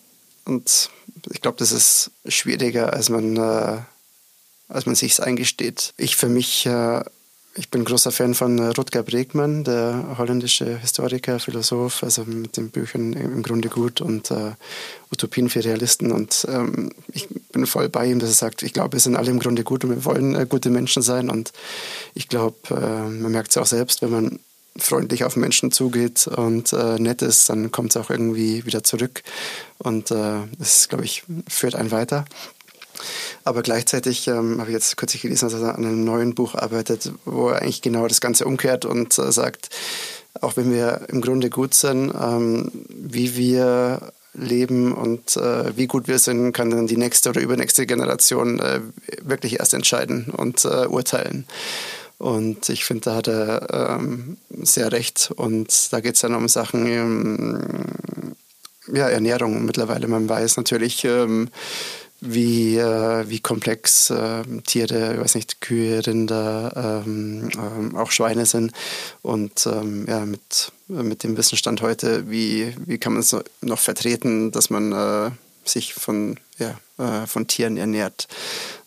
[0.45, 0.89] und
[1.31, 3.77] ich glaube, das ist schwieriger, als man, äh,
[4.85, 5.93] man sich eingesteht.
[5.97, 7.03] Ich für mich äh,
[7.55, 13.11] ich bin großer Fan von Rutger Bregmann, der holländische Historiker, Philosoph, also mit den Büchern
[13.13, 14.51] im Grunde gut und äh,
[15.11, 16.11] Utopien für Realisten.
[16.11, 19.31] Und ähm, ich bin voll bei ihm, dass er sagt, ich glaube, wir sind alle
[19.31, 21.29] im Grunde gut und wir wollen äh, gute Menschen sein.
[21.29, 21.51] Und
[22.13, 24.39] ich glaube, äh, man merkt es auch selbst, wenn man
[24.77, 29.23] freundlich auf Menschen zugeht und äh, nett ist, dann kommt es auch irgendwie wieder zurück.
[29.77, 32.23] Und es, äh, glaube ich, führt einen weiter.
[33.43, 37.11] Aber gleichzeitig ähm, habe ich jetzt kürzlich gelesen, dass er an einem neuen Buch arbeitet,
[37.25, 39.69] wo er eigentlich genau das Ganze umkehrt und äh, sagt,
[40.39, 46.07] auch wenn wir im Grunde gut sind, ähm, wie wir leben und äh, wie gut
[46.07, 48.79] wir sind, kann dann die nächste oder übernächste Generation äh,
[49.21, 51.45] wirklich erst entscheiden und äh, urteilen.
[52.21, 55.31] Und ich finde, da hat er ähm, sehr recht.
[55.35, 58.35] Und da geht es dann um Sachen, ähm,
[58.93, 60.07] ja, Ernährung mittlerweile.
[60.07, 61.49] Man weiß natürlich, ähm,
[62.21, 68.45] wie, äh, wie komplex äh, Tiere, ich weiß nicht, Kühe, Rinder, ähm, ähm, auch Schweine
[68.45, 68.71] sind.
[69.23, 74.51] Und ähm, ja, mit, mit dem Wissensstand heute, wie, wie kann man es noch vertreten,
[74.51, 75.31] dass man äh,
[75.65, 78.27] sich von, ja, äh, von Tieren ernährt.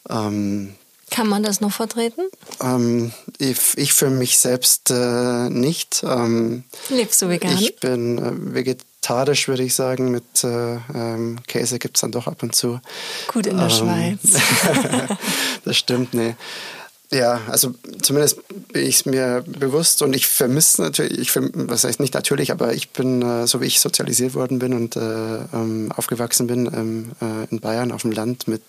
[0.09, 0.75] Ähm,
[1.11, 2.23] kann man das noch vertreten?
[2.61, 6.03] Ähm, ich, ich, für mich selbst äh, nicht.
[6.05, 7.53] Ähm, Lebst du vegan?
[7.53, 10.11] Ich bin äh, vegetarisch vegetarisch, würde ich sagen.
[10.11, 12.81] Mit äh, ähm, Käse gibt es dann doch ab und zu.
[13.29, 14.19] Gut in der ähm, Schweiz.
[15.65, 16.35] das stimmt, nee.
[17.13, 18.41] Ja, also zumindest
[18.73, 22.51] bin ich es mir bewusst und ich vermisse natürlich, ich verm was heißt nicht natürlich,
[22.51, 26.67] aber ich bin, äh, so wie ich sozialisiert worden bin und äh, ähm, aufgewachsen bin
[26.67, 28.63] ähm, äh, in Bayern auf dem Land mit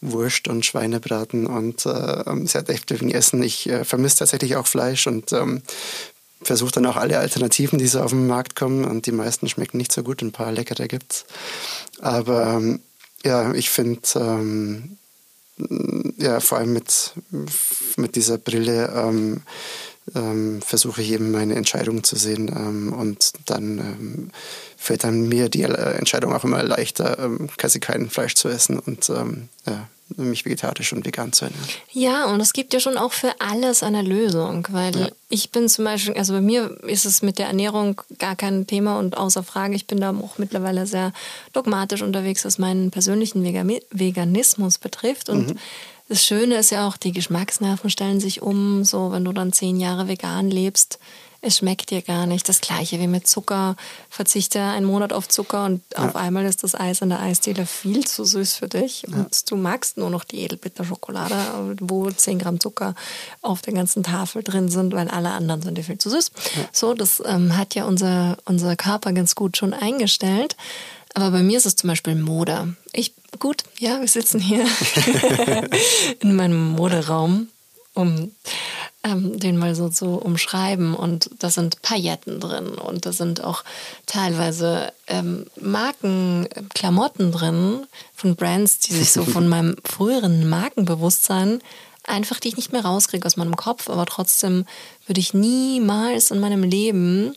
[0.00, 3.42] Wurst und Schweinebraten und äh, sehr deftigen Essen.
[3.42, 5.62] Ich äh, vermisse tatsächlich auch Fleisch und ähm,
[6.42, 9.78] versuche dann auch alle Alternativen, die so auf den Markt kommen und die meisten schmecken
[9.78, 11.24] nicht so gut, ein paar leckere gibt's.
[12.00, 12.80] Aber ähm,
[13.24, 14.98] ja, ich finde, ähm,
[16.18, 17.14] ja, vor allem mit,
[17.96, 19.42] mit dieser Brille ähm,
[20.14, 24.30] ähm, versuche ich eben meine Entscheidung zu sehen ähm, und dann ähm,
[24.76, 29.88] fällt dann mir die Entscheidung auch immer leichter, quasi kein Fleisch zu essen und ja,
[30.16, 31.68] mich vegetarisch und vegan zu ernähren.
[31.92, 35.08] Ja, und es gibt ja schon auch für alles eine Lösung, weil ja.
[35.28, 38.98] ich bin zum Beispiel, also bei mir ist es mit der Ernährung gar kein Thema
[38.98, 41.12] und außer Frage, ich bin da auch mittlerweile sehr
[41.52, 45.58] dogmatisch unterwegs, was meinen persönlichen Veganismus betrifft und mhm.
[46.10, 48.82] Das Schöne ist ja auch, die Geschmacksnerven stellen sich um.
[48.82, 50.98] So, wenn du dann zehn Jahre vegan lebst,
[51.40, 52.48] es schmeckt dir gar nicht.
[52.48, 53.76] Das gleiche wie mit Zucker.
[54.10, 56.08] Verzichte einen Monat auf Zucker und ja.
[56.08, 59.02] auf einmal ist das Eis in der Eisdiele viel zu süß für dich.
[59.02, 59.14] Ja.
[59.14, 62.94] Und du magst nur noch die Edelbitterschokolade, wo 10 Gramm Zucker
[63.40, 66.32] auf der ganzen Tafel drin sind, weil alle anderen sind dir viel zu süß.
[66.56, 66.68] Ja.
[66.72, 70.56] So, das ähm, hat ja unser, unser Körper ganz gut schon eingestellt.
[71.14, 72.74] Aber bei mir ist es zum Beispiel Mode.
[72.92, 74.66] Ich, gut, ja, wir sitzen hier
[76.20, 77.48] in meinem Moderaum,
[77.94, 78.32] um
[79.04, 80.94] ähm, den mal so zu umschreiben.
[80.94, 83.64] Und da sind Pailletten drin und da sind auch
[84.06, 91.60] teilweise ähm, Markenklamotten drin von Brands, die sich so von meinem früheren Markenbewusstsein
[92.08, 94.64] einfach, die ich nicht mehr rauskriege aus meinem Kopf, aber trotzdem
[95.06, 97.34] würde ich niemals in meinem Leben,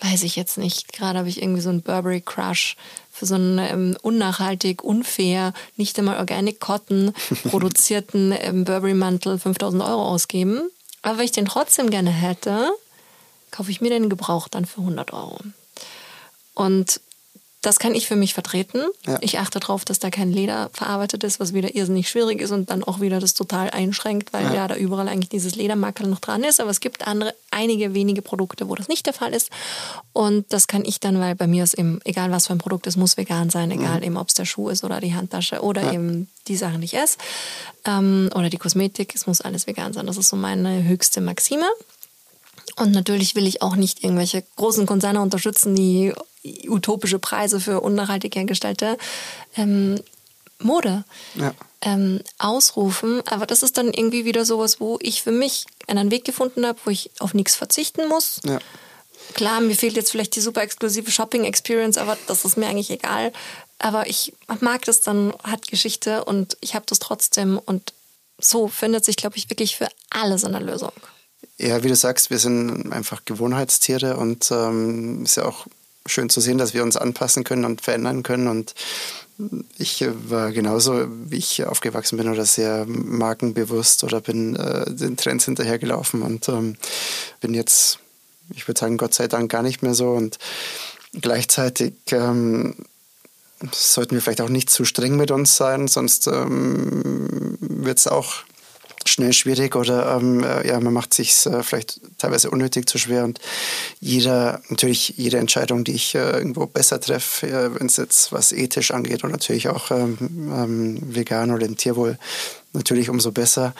[0.00, 2.76] weiß ich jetzt nicht, gerade habe ich irgendwie so einen Burberry Crush
[3.14, 7.12] für so einen ähm, unnachhaltig, unfair, nicht einmal Organic Cotton
[7.48, 10.68] produzierten ähm, Burberry-Mantel 5000 Euro ausgeben.
[11.02, 12.72] Aber wenn ich den trotzdem gerne hätte,
[13.52, 15.38] kaufe ich mir den gebraucht dann für 100 Euro.
[16.54, 17.00] Und
[17.64, 18.82] das kann ich für mich vertreten.
[19.06, 19.18] Ja.
[19.22, 22.68] Ich achte darauf, dass da kein Leder verarbeitet ist, was wieder irrsinnig schwierig ist und
[22.68, 26.20] dann auch wieder das total einschränkt, weil ja, ja da überall eigentlich dieses Ledermakel noch
[26.20, 26.60] dran ist.
[26.60, 29.48] Aber es gibt andere, einige wenige Produkte, wo das nicht der Fall ist.
[30.12, 32.86] Und das kann ich dann, weil bei mir ist eben, egal was für ein Produkt,
[32.86, 34.04] es muss vegan sein, egal mhm.
[34.04, 35.92] eben, ob es der Schuh ist oder die Handtasche oder ja.
[35.94, 37.16] eben die Sachen, die ich esse
[37.86, 40.06] ähm, oder die Kosmetik, es muss alles vegan sein.
[40.06, 41.66] Das ist so meine höchste Maxime.
[42.76, 46.12] Und natürlich will ich auch nicht irgendwelche großen Konzerne unterstützen, die
[46.68, 48.98] utopische Preise für unnachhaltig hergestellte
[49.56, 50.00] ähm,
[50.58, 51.54] Mode ja.
[51.82, 53.22] ähm, ausrufen.
[53.26, 56.78] Aber das ist dann irgendwie wieder sowas, wo ich für mich einen Weg gefunden habe,
[56.84, 58.40] wo ich auf nichts verzichten muss.
[58.44, 58.58] Ja.
[59.32, 63.32] Klar, mir fehlt jetzt vielleicht die super exklusive Shopping-Experience, aber das ist mir eigentlich egal.
[63.78, 67.58] Aber ich mag das dann, hat Geschichte und ich habe das trotzdem.
[67.58, 67.92] Und
[68.38, 70.92] so findet sich, glaube ich, wirklich für alles eine Lösung.
[71.58, 75.66] Ja, wie du sagst, wir sind einfach Gewohnheitstiere und ähm, ist ja auch
[76.06, 78.48] schön zu sehen, dass wir uns anpassen können und verändern können.
[78.48, 78.74] Und
[79.78, 85.46] ich war genauso, wie ich aufgewachsen bin, oder sehr markenbewusst oder bin äh, den Trends
[85.46, 86.76] hinterhergelaufen und ähm,
[87.40, 87.98] bin jetzt,
[88.50, 90.10] ich würde sagen, Gott sei Dank gar nicht mehr so.
[90.10, 90.38] Und
[91.20, 92.76] gleichzeitig ähm,
[93.72, 98.44] sollten wir vielleicht auch nicht zu streng mit uns sein, sonst ähm, wird es auch
[99.08, 103.24] schnell schwierig oder ähm, äh, ja, man macht sich äh, vielleicht teilweise unnötig zu schwer
[103.24, 103.40] und
[104.00, 108.52] jeder, natürlich jede Entscheidung, die ich äh, irgendwo besser treffe, äh, wenn es jetzt was
[108.52, 112.18] ethisch angeht und natürlich auch ähm, ähm, vegan oder im Tierwohl,
[112.72, 113.74] natürlich umso besser.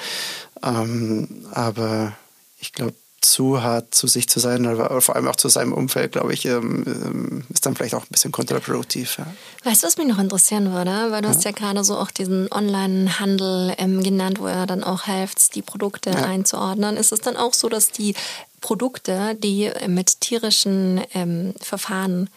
[0.62, 2.16] Ähm, aber
[2.58, 2.94] ich glaube,
[3.24, 6.44] zu hart zu sich zu sein, aber vor allem auch zu seinem Umfeld, glaube ich,
[6.44, 9.18] ähm, ähm, ist dann vielleicht auch ein bisschen kontraproduktiv.
[9.18, 9.26] Ja.
[9.64, 11.10] Weißt du, was mich noch interessieren würde?
[11.10, 11.34] Weil du ja.
[11.34, 15.62] hast ja gerade so auch diesen Online-Handel ähm, genannt, wo er dann auch hilft, die
[15.62, 16.22] Produkte ja.
[16.22, 16.96] einzuordnen.
[16.96, 18.14] Ist es dann auch so, dass die
[18.60, 22.30] Produkte, die mit tierischen ähm, Verfahren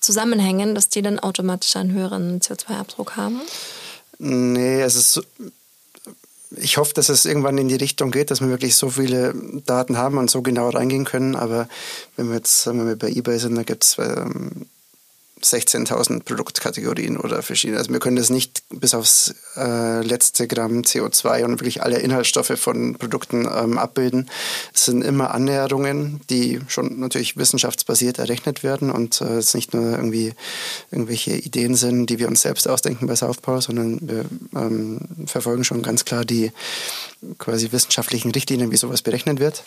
[0.00, 3.40] zusammenhängen, dass die dann automatisch einen höheren CO2-Abdruck haben?
[4.18, 5.22] Nee, es ist
[6.56, 9.34] ich hoffe, dass es irgendwann in die Richtung geht, dass wir wirklich so viele
[9.66, 11.36] Daten haben und so genau reingehen können.
[11.36, 11.68] Aber
[12.16, 14.66] wenn wir jetzt sagen wir, bei eBay sind, da gibt es ähm,
[15.42, 17.78] 16.000 Produktkategorien oder verschiedene.
[17.78, 22.58] Also wir können das nicht bis aufs äh, letzte Gramm CO2 und wirklich alle Inhaltsstoffe
[22.58, 24.28] von Produkten ähm, abbilden.
[24.74, 29.92] Es sind immer Annäherungen, die schon natürlich wissenschaftsbasiert errechnet werden und äh, es nicht nur
[29.92, 30.34] irgendwie
[30.90, 34.24] irgendwelche Ideen sind, die wir uns selbst ausdenken bei Southpaw, sondern wir
[34.54, 36.52] ähm, verfolgen schon ganz klar die
[37.38, 39.62] quasi wissenschaftlichen Richtlinien, wie sowas berechnet wird.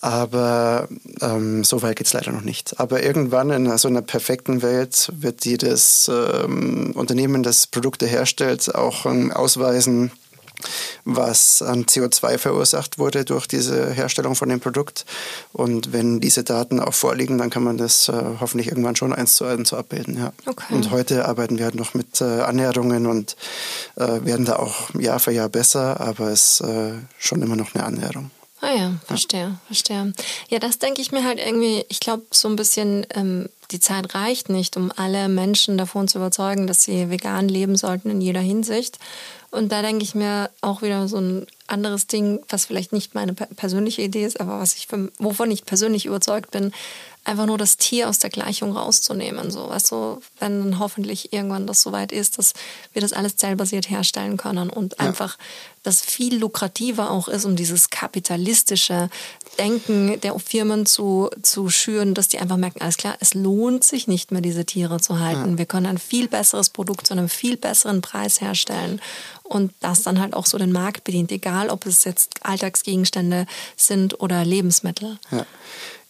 [0.00, 0.88] Aber
[1.20, 2.78] ähm, so weit geht es leider noch nicht.
[2.78, 9.06] Aber irgendwann in so einer perfekten Welt wird jedes ähm, Unternehmen, das Produkte herstellt, auch
[9.06, 10.12] ähm, ausweisen,
[11.04, 15.04] was an CO2 verursacht wurde durch diese Herstellung von dem Produkt.
[15.52, 19.34] Und wenn diese Daten auch vorliegen, dann kann man das äh, hoffentlich irgendwann schon eins
[19.34, 20.16] zu eins so abbilden.
[20.16, 20.32] Ja.
[20.46, 20.74] Okay.
[20.74, 23.36] Und heute arbeiten wir halt noch mit äh, Annäherungen und
[23.96, 27.74] äh, werden da auch Jahr für Jahr besser, aber es ist äh, schon immer noch
[27.74, 28.30] eine Annäherung.
[28.60, 29.60] Ah ja, verstehe, ja.
[29.66, 30.12] verstehe.
[30.48, 34.14] Ja, das denke ich mir halt irgendwie, ich glaube, so ein bisschen, ähm, die Zeit
[34.14, 38.40] reicht nicht, um alle Menschen davon zu überzeugen, dass sie vegan leben sollten in jeder
[38.40, 38.98] Hinsicht.
[39.50, 43.32] Und da denke ich mir auch wieder so ein anderes Ding, was vielleicht nicht meine
[43.32, 44.88] persönliche Idee ist, aber was ich,
[45.18, 46.72] wovon ich persönlich überzeugt bin,
[47.28, 49.50] einfach nur das Tier aus der Gleichung rauszunehmen.
[49.50, 52.54] So, weißt du, wenn dann hoffentlich irgendwann das soweit ist, dass
[52.92, 55.06] wir das alles zellbasiert herstellen können und ja.
[55.06, 55.38] einfach
[55.82, 59.08] das viel lukrativer auch ist, um dieses kapitalistische
[59.58, 64.06] Denken der Firmen zu, zu schüren, dass die einfach merken, alles klar, es lohnt sich
[64.06, 65.52] nicht mehr, diese Tiere zu halten.
[65.52, 65.58] Ja.
[65.58, 69.00] Wir können ein viel besseres Produkt zu einem viel besseren Preis herstellen
[69.44, 74.20] und das dann halt auch so den Markt bedient, egal ob es jetzt Alltagsgegenstände sind
[74.20, 75.18] oder Lebensmittel.
[75.30, 75.46] Ja.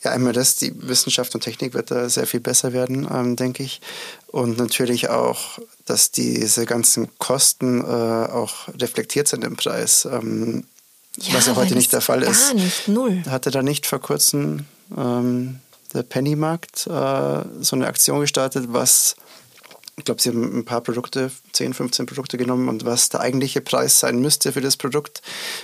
[0.03, 3.65] Ja, einmal das, die Wissenschaft und Technik wird da sehr viel besser werden, ähm, denke
[3.65, 3.81] ich.
[4.29, 10.07] Und natürlich auch, dass diese ganzen Kosten äh, auch reflektiert sind im Preis.
[10.11, 10.65] Ähm,
[11.17, 12.49] ja, was ja heute nicht der Fall ist.
[12.49, 13.23] Gar nicht, null.
[13.29, 15.59] Hatte da nicht vor kurzem ähm,
[15.93, 19.17] der Pennymarkt äh, so eine Aktion gestartet, was
[19.99, 23.61] ich glaube, sie haben ein paar Produkte, 10, 15 Produkte genommen und was der eigentliche
[23.61, 25.23] Preis sein müsste für das Produkt,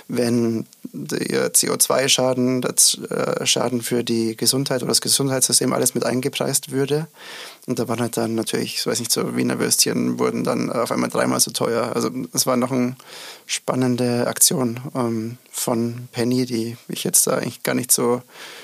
[0.09, 6.71] wenn der CO2-Schaden, das äh, Schaden für die Gesundheit oder das Gesundheitssystem alles mit eingepreist
[6.71, 7.07] würde.
[7.65, 10.91] Und da waren halt dann natürlich, ich weiß nicht, so Wiener Würstchen wurden dann auf
[10.91, 11.93] einmal dreimal so teuer.
[11.95, 12.97] Also es war noch eine
[13.45, 18.21] spannende Aktion ähm, von Penny, die ich jetzt da eigentlich gar nicht so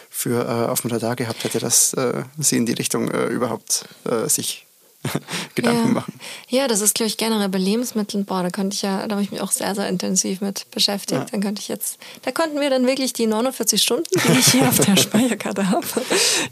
[0.09, 3.85] für äh, auf dem Radar gehabt hätte, dass äh, sie in die Richtung überhaupt
[4.27, 4.65] sich
[5.55, 5.93] Gedanken ja.
[5.93, 6.13] machen.
[6.47, 8.25] Ja, das ist, glaube ich, generell bei Lebensmitteln.
[8.25, 11.19] Boah, da könnte ich ja, da habe ich mich auch sehr, sehr intensiv mit beschäftigt.
[11.19, 11.25] Ja.
[11.31, 14.67] Dann könnte ich jetzt, da könnten wir dann wirklich die 49 Stunden, die ich hier
[14.67, 15.85] auf der Speicherkarte habe,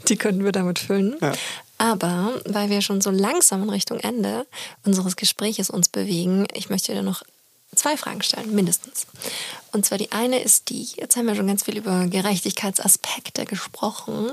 [0.08, 1.16] die könnten wir damit füllen.
[1.20, 1.32] Ja.
[1.78, 4.46] Aber weil wir schon so langsam in Richtung Ende
[4.84, 7.22] unseres Gespräches uns bewegen, ich möchte dir noch
[7.74, 9.06] zwei Fragen stellen, mindestens.
[9.72, 14.32] Und zwar die eine ist die, jetzt haben wir schon ganz viel über Gerechtigkeitsaspekte gesprochen,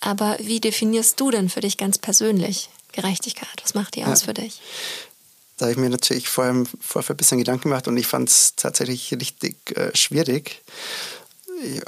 [0.00, 3.48] aber wie definierst du denn für dich ganz persönlich Gerechtigkeit?
[3.62, 4.26] Was macht die aus ja.
[4.26, 4.60] für dich?
[5.56, 8.28] Da habe ich mir natürlich vor allem vorher ein bisschen Gedanken gemacht und ich fand
[8.28, 10.62] es tatsächlich richtig äh, schwierig.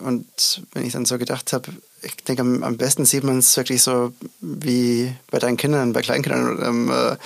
[0.02, 3.56] Und wenn ich dann so gedacht habe, ich denke, am, am besten sieht man es
[3.56, 6.62] wirklich so wie bei deinen Kindern, bei Kleinkindern.
[6.62, 7.16] Ähm, äh,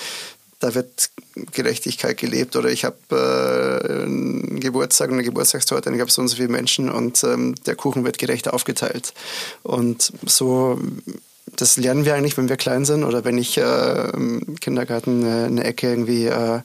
[0.60, 1.10] da wird
[1.52, 6.22] Gerechtigkeit gelebt oder ich habe äh, einen Geburtstag und eine Geburtstagstorte und ich habe so
[6.22, 9.12] und so viele Menschen und ähm, der Kuchen wird gerecht aufgeteilt.
[9.62, 10.80] Und so
[11.56, 15.44] das lernen wir eigentlich, wenn wir klein sind oder wenn ich äh, im Kindergarten eine,
[15.44, 16.60] eine Ecke irgendwie äh,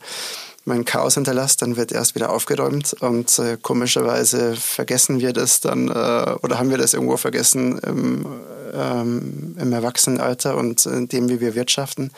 [0.66, 5.88] mein Chaos hinterlasse, dann wird erst wieder aufgeräumt und äh, komischerweise vergessen wir das dann
[5.90, 8.26] äh, oder haben wir das irgendwo vergessen im,
[8.74, 12.12] ähm, im Erwachsenenalter und in dem, wie wir wirtschaften.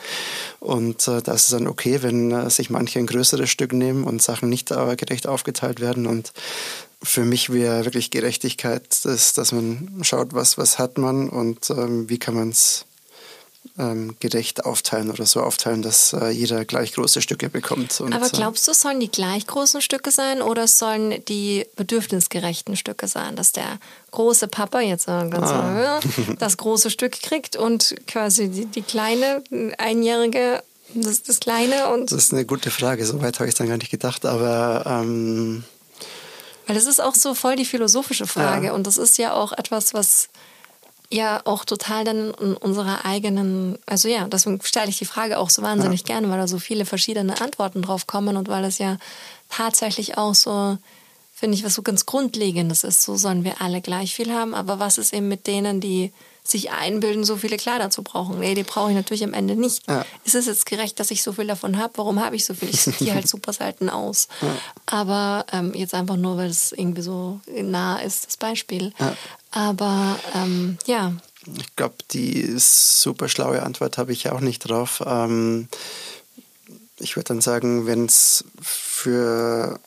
[0.60, 4.22] Und äh, das ist dann okay, wenn äh, sich manche ein größeres Stück nehmen und
[4.22, 6.32] Sachen nicht aber gerecht aufgeteilt werden und
[7.02, 12.08] für mich wäre wirklich Gerechtigkeit, das, dass man schaut, was, was hat man und ähm,
[12.08, 12.84] wie kann man es
[13.78, 18.00] ähm, gerecht aufteilen oder so aufteilen, dass äh, jeder gleich große Stücke bekommt.
[18.00, 22.76] Und, Aber äh, glaubst du, sollen die gleich großen Stücke sein oder sollen die bedürfnisgerechten
[22.76, 23.78] Stücke sein, dass der
[24.10, 26.00] große Papa jetzt ganz ah.
[26.38, 29.42] das große Stück kriegt und quasi die, die kleine
[29.78, 30.62] einjährige
[30.94, 32.12] das, das Kleine und.
[32.12, 33.06] Das ist eine gute Frage.
[33.06, 34.26] So weit habe ich dann gar nicht gedacht.
[34.26, 35.64] Aber ähm
[36.66, 38.72] weil das ist auch so voll die philosophische Frage ja.
[38.72, 40.28] und das ist ja auch etwas, was
[41.12, 45.50] ja auch total dann in unserer eigenen, also ja, deswegen stelle ich die Frage auch
[45.50, 46.06] so wahnsinnig ja.
[46.06, 48.96] gerne, weil da so viele verschiedene Antworten drauf kommen und weil es ja
[49.50, 50.78] tatsächlich auch so,
[51.34, 53.02] finde ich, was so ganz Grundlegendes ist.
[53.02, 56.12] So sollen wir alle gleich viel haben, aber was ist eben mit denen, die
[56.44, 58.40] sich einbilden, so viele Kleider zu brauchen.
[58.40, 59.88] Nee, die brauche ich natürlich am Ende nicht.
[59.88, 60.04] Ja.
[60.24, 61.92] Ist es jetzt gerecht, dass ich so viel davon habe?
[61.96, 62.68] Warum habe ich so viel?
[62.68, 64.28] Ich sehe halt super selten aus.
[64.40, 64.56] Ja.
[64.86, 68.92] Aber ähm, jetzt einfach nur, weil es irgendwie so nah ist, das Beispiel.
[68.98, 69.16] Ja.
[69.52, 71.12] Aber ähm, ja.
[71.58, 75.02] Ich glaube, die super schlaue Antwort habe ich auch nicht drauf.
[75.06, 75.68] Ähm,
[76.98, 79.78] ich würde dann sagen, wenn es für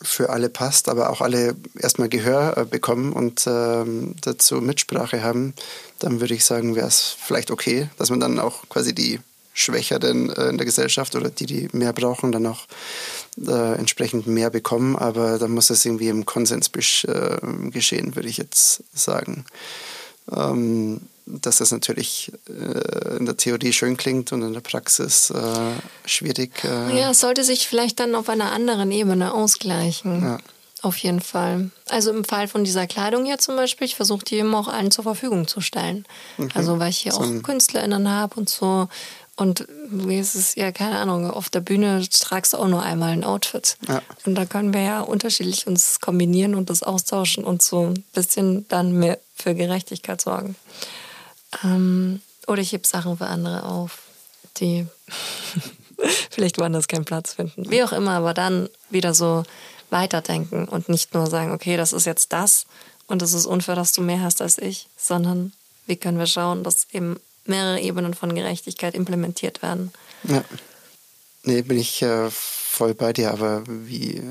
[0.00, 5.54] für alle passt, aber auch alle erstmal Gehör äh, bekommen und ähm, dazu Mitsprache haben,
[5.98, 9.20] dann würde ich sagen, wäre es vielleicht okay, dass man dann auch quasi die
[9.58, 12.66] Schwächeren äh, in der Gesellschaft oder die, die mehr brauchen, dann auch
[13.44, 14.94] äh, entsprechend mehr bekommen.
[14.94, 16.70] Aber dann muss es irgendwie im Konsens
[17.04, 17.36] äh,
[17.70, 19.44] geschehen, würde ich jetzt sagen.
[20.30, 26.06] Ähm, dass das natürlich äh, in der Theorie schön klingt und in der Praxis äh,
[26.06, 26.64] schwierig.
[26.64, 30.22] Äh ja, es sollte sich vielleicht dann auf einer anderen Ebene ausgleichen.
[30.22, 30.38] Ja.
[30.80, 31.70] Auf jeden Fall.
[31.88, 34.92] Also im Fall von dieser Kleidung hier zum Beispiel, ich versuche die immer auch allen
[34.92, 36.04] zur Verfügung zu stellen.
[36.38, 36.52] Okay.
[36.54, 38.88] Also weil ich hier so auch KünstlerInnen habe und so.
[39.34, 43.10] Und wie ist es, ja, keine Ahnung, auf der Bühne tragst du auch nur einmal
[43.10, 43.76] ein Outfit.
[43.88, 44.02] Ja.
[44.24, 48.66] Und da können wir ja unterschiedlich uns kombinieren und das austauschen und so ein bisschen
[48.68, 50.56] dann mehr für Gerechtigkeit sorgen.
[51.64, 53.98] Ähm, oder ich heb Sachen für andere auf,
[54.58, 54.86] die
[56.30, 57.70] vielleicht woanders keinen Platz finden.
[57.70, 59.44] Wie auch immer, aber dann wieder so
[59.90, 62.66] weiterdenken und nicht nur sagen, okay, das ist jetzt das
[63.06, 65.52] und es ist unfair, dass du mehr hast als ich, sondern
[65.86, 69.92] wie können wir schauen, dass eben mehrere Ebenen von Gerechtigkeit implementiert werden.
[70.24, 70.44] Ja.
[71.44, 74.22] Nee, bin ich äh, voll bei dir, aber wie, äh,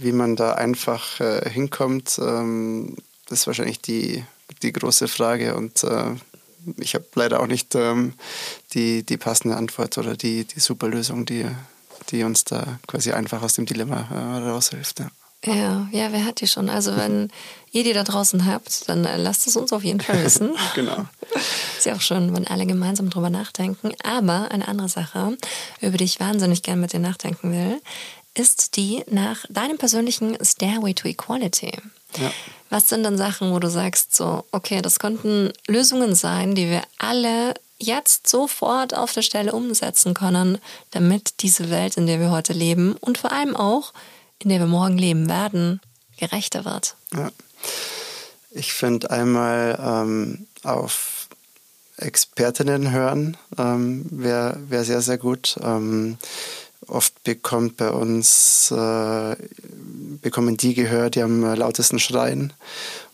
[0.00, 2.96] wie man da einfach äh, hinkommt, ähm,
[3.30, 4.24] ist wahrscheinlich die,
[4.62, 6.14] die große Frage und äh,
[6.76, 8.14] ich habe leider auch nicht ähm,
[8.74, 11.46] die, die passende Antwort oder die, die super Lösung, die,
[12.10, 15.00] die uns da quasi einfach aus dem Dilemma äh, raushilft.
[15.00, 15.10] Ja.
[15.44, 16.68] Ja, ja, wer hat die schon?
[16.68, 17.30] Also wenn
[17.70, 20.50] ihr die da draußen habt, dann äh, lasst es uns auf jeden Fall wissen.
[20.74, 21.06] genau.
[21.76, 23.92] Ist ja auch schön, wenn alle gemeinsam drüber nachdenken.
[24.02, 25.36] Aber eine andere Sache,
[25.80, 27.80] über die ich wahnsinnig gern mit dir nachdenken will,
[28.34, 31.72] ist die nach deinem persönlichen Stairway to Equality.
[32.18, 32.32] Ja.
[32.70, 36.82] Was sind dann Sachen, wo du sagst, so, okay, das könnten Lösungen sein, die wir
[36.98, 40.58] alle jetzt sofort auf der Stelle umsetzen können,
[40.90, 43.92] damit diese Welt, in der wir heute leben und vor allem auch,
[44.40, 45.80] in der wir morgen leben werden,
[46.18, 46.96] gerechter wird?
[47.14, 47.30] Ja.
[48.50, 51.28] Ich finde einmal ähm, auf
[51.98, 55.56] Expertinnen hören ähm, wäre wär sehr, sehr gut.
[55.62, 56.16] Ähm,
[56.88, 59.36] oft bekommt bei uns, äh,
[60.22, 62.52] bekommen die Gehör, die am lautesten schreien.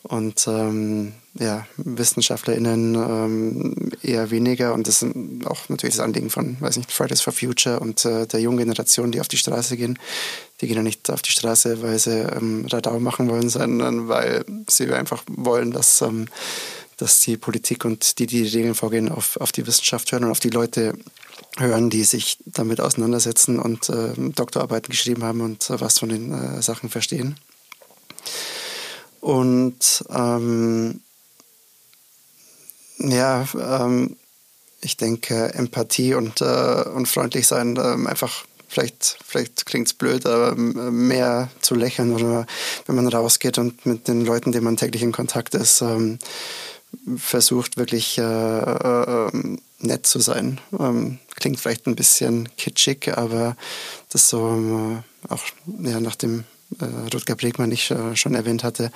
[0.03, 4.75] Und ähm, ja, WissenschaftlerInnen ähm, eher weniger.
[4.75, 5.15] Und das ist
[5.47, 9.11] auch natürlich das Anliegen von, weiß nicht, Fridays for Future und äh, der jungen Generation,
[9.11, 9.99] die auf die Straße gehen.
[10.61, 14.45] Die gehen ja nicht auf die Straße, weil sie ähm, Radau machen wollen, sondern weil
[14.69, 16.27] sie einfach wollen, dass, ähm,
[16.99, 20.41] dass die Politik und die, die Regeln vorgehen, auf, auf die Wissenschaft hören und auf
[20.41, 20.95] die Leute
[21.59, 26.33] hören, die sich damit auseinandersetzen und äh, Doktorarbeiten geschrieben haben und äh, was von den
[26.33, 27.37] äh, Sachen verstehen.
[29.21, 31.01] Und ähm,
[32.99, 34.17] ja, ähm,
[34.81, 40.27] ich denke, Empathie und, äh, und freundlich sein, ähm, einfach, vielleicht, vielleicht klingt es blöd,
[40.27, 42.47] aber ähm, mehr zu lächeln oder
[42.87, 46.19] wenn man rausgeht und mit den Leuten, denen man täglich in Kontakt ist, ähm,
[47.17, 49.31] versucht wirklich äh, äh,
[49.81, 50.61] nett zu sein.
[50.79, 53.57] Ähm, klingt vielleicht ein bisschen kitschig, aber
[54.11, 55.43] das so ähm, auch
[55.83, 56.45] ja, nach dem
[56.81, 58.91] äh, Rutger Bregmann ich äh, schon erwähnt hatte,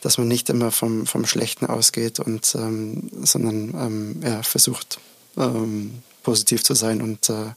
[0.00, 4.98] dass man nicht immer vom, vom Schlechten ausgeht und ähm, sondern ähm, ja, versucht
[5.36, 7.52] ähm, positiv zu sein und äh,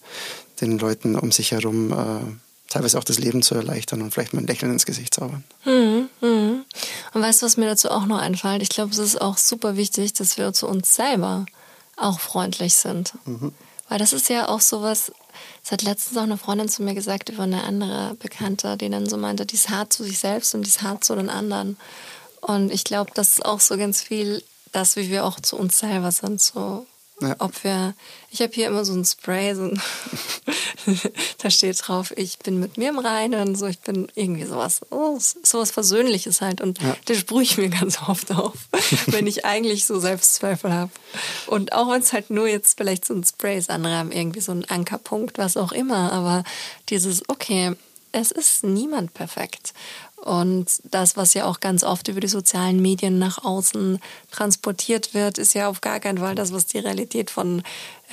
[0.62, 2.26] den Leuten um sich herum äh,
[2.70, 5.44] teilweise auch das Leben zu erleichtern und vielleicht mal ein Lächeln ins Gesicht zaubern.
[5.66, 6.66] Mhm, mhm.
[7.14, 8.62] Und weißt du, was mir dazu auch noch einfällt?
[8.62, 11.46] Ich glaube, es ist auch super wichtig, dass wir zu uns selber
[11.98, 13.14] auch freundlich sind.
[13.26, 13.54] Mhm.
[13.90, 15.12] Weil das ist ja auch sowas,
[15.64, 19.10] das hat letztens auch eine Freundin zu mir gesagt über eine andere Bekannte, die dann
[19.10, 21.78] so meinte, die ist hart zu sich selbst und die ist hart zu den anderen.
[22.42, 25.80] Und ich glaube, das ist auch so ganz viel das, wie wir auch zu uns
[25.80, 26.40] selber sind.
[26.40, 26.86] So,
[27.22, 27.36] Ja.
[27.40, 27.96] Ob wir,
[28.32, 29.82] ich habe hier immer so ein Spray, so ein
[31.38, 35.18] da steht drauf, ich bin mit mir im Reinen, so ich bin irgendwie sowas, oh,
[35.20, 36.62] sowas Versöhnliches halt.
[36.62, 36.96] Und ja.
[37.06, 38.54] das sprühe ich mir ganz oft auf,
[39.08, 40.92] wenn ich eigentlich so Selbstzweifel habe.
[41.48, 44.42] Und auch wenn es halt nur jetzt vielleicht so ein Spray ist, andere haben irgendwie
[44.42, 46.44] so einen Ankerpunkt, was auch immer, aber
[46.90, 47.76] dieses, okay,
[48.12, 49.74] es ist niemand perfekt.
[50.24, 54.00] Und das, was ja auch ganz oft über die sozialen Medien nach außen
[54.32, 57.64] transportiert wird, ist ja auf gar keinen Fall das, was die Realität von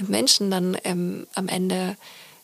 [0.06, 1.96] Menschen dann ähm, am Ende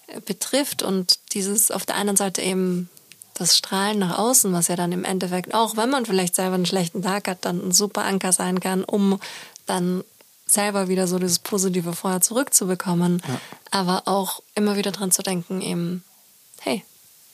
[0.09, 0.83] äh, betrifft.
[0.83, 2.91] Und dieses auf der einen Seite eben
[3.35, 6.67] das Strahlen nach außen, was ja dann im Endeffekt auch, wenn man vielleicht selber einen
[6.67, 9.19] schlechten Tag hat, dann ein super Anker sein kann, um
[9.67, 10.05] dann
[10.47, 13.23] selber wieder so dieses positive Feuer zurückzubekommen.
[13.27, 13.41] Ja.
[13.71, 16.05] Aber auch immer wieder dran zu denken, eben,
[16.61, 16.85] hey,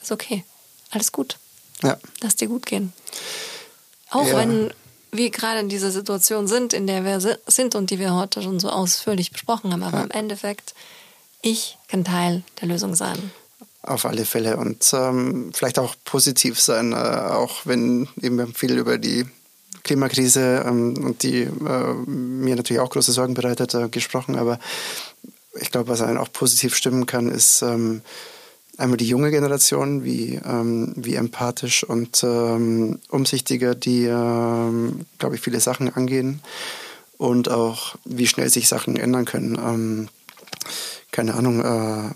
[0.00, 0.44] ist okay,
[0.90, 1.38] alles gut.
[1.82, 1.98] Ja.
[2.20, 2.92] Lass dir gut gehen.
[4.10, 4.36] Auch ja.
[4.36, 4.72] wenn
[5.10, 8.60] wir gerade in dieser Situation sind, in der wir sind und die wir heute schon
[8.60, 9.82] so ausführlich besprochen haben.
[9.82, 10.04] Aber ja.
[10.04, 10.74] im Endeffekt,
[11.42, 13.30] ich kann Teil der Lösung sein.
[13.82, 18.98] Auf alle Fälle und ähm, vielleicht auch positiv sein, äh, auch wenn eben viel über
[18.98, 19.24] die
[19.84, 24.58] Klimakrise ähm, und die äh, mir natürlich auch große Sorgen bereitet äh, gesprochen, aber
[25.60, 28.02] ich glaube, was einen auch positiv stimmen kann, ist ähm,
[28.78, 35.40] einmal die junge Generation, wie, ähm, wie empathisch und ähm, umsichtiger die, ähm, glaube ich,
[35.40, 36.40] viele Sachen angehen
[37.18, 39.56] und auch wie schnell sich Sachen ändern können.
[39.56, 40.08] Ähm,
[41.10, 42.14] keine Ahnung, äh,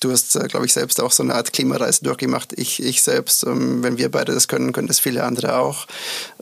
[0.00, 2.52] du hast, äh, glaube ich, selbst auch so eine Art Klimareise durchgemacht.
[2.58, 5.86] Ich, ich selbst, ähm, wenn wir beide das können, können das viele andere auch.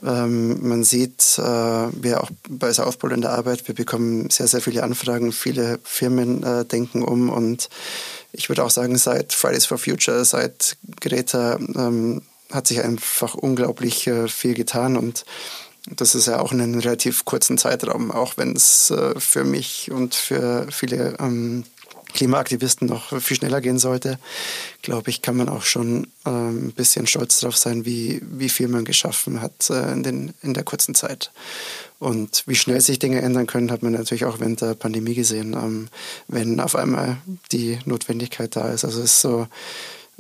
[0.05, 4.61] Ähm, man sieht, äh, wir auch bei South in der Arbeit, wir bekommen sehr, sehr
[4.61, 5.33] viele Anfragen.
[5.33, 7.69] Viele Firmen äh, denken um und
[8.37, 12.23] ich würde auch sagen, seit Fridays for Future, seit Greta ähm,
[12.53, 15.25] hat sich einfach unglaublich äh, viel getan und
[15.89, 19.91] das ist ja auch in einem relativ kurzen Zeitraum, auch wenn es äh, für mich
[19.91, 21.65] und für viele ähm,
[22.13, 24.19] Klimaaktivisten noch viel schneller gehen sollte,
[24.83, 28.69] glaube ich, kann man auch schon äh, ein bisschen stolz darauf sein, wie, wie viel
[28.69, 31.31] man geschaffen hat äh, in, den, in der kurzen Zeit.
[31.99, 35.55] Und wie schnell sich Dinge ändern können, hat man natürlich auch während der Pandemie gesehen,
[35.55, 35.89] ähm,
[36.29, 37.17] wenn auf einmal
[37.53, 38.85] die Notwendigkeit da ist.
[38.85, 39.47] Also es ist so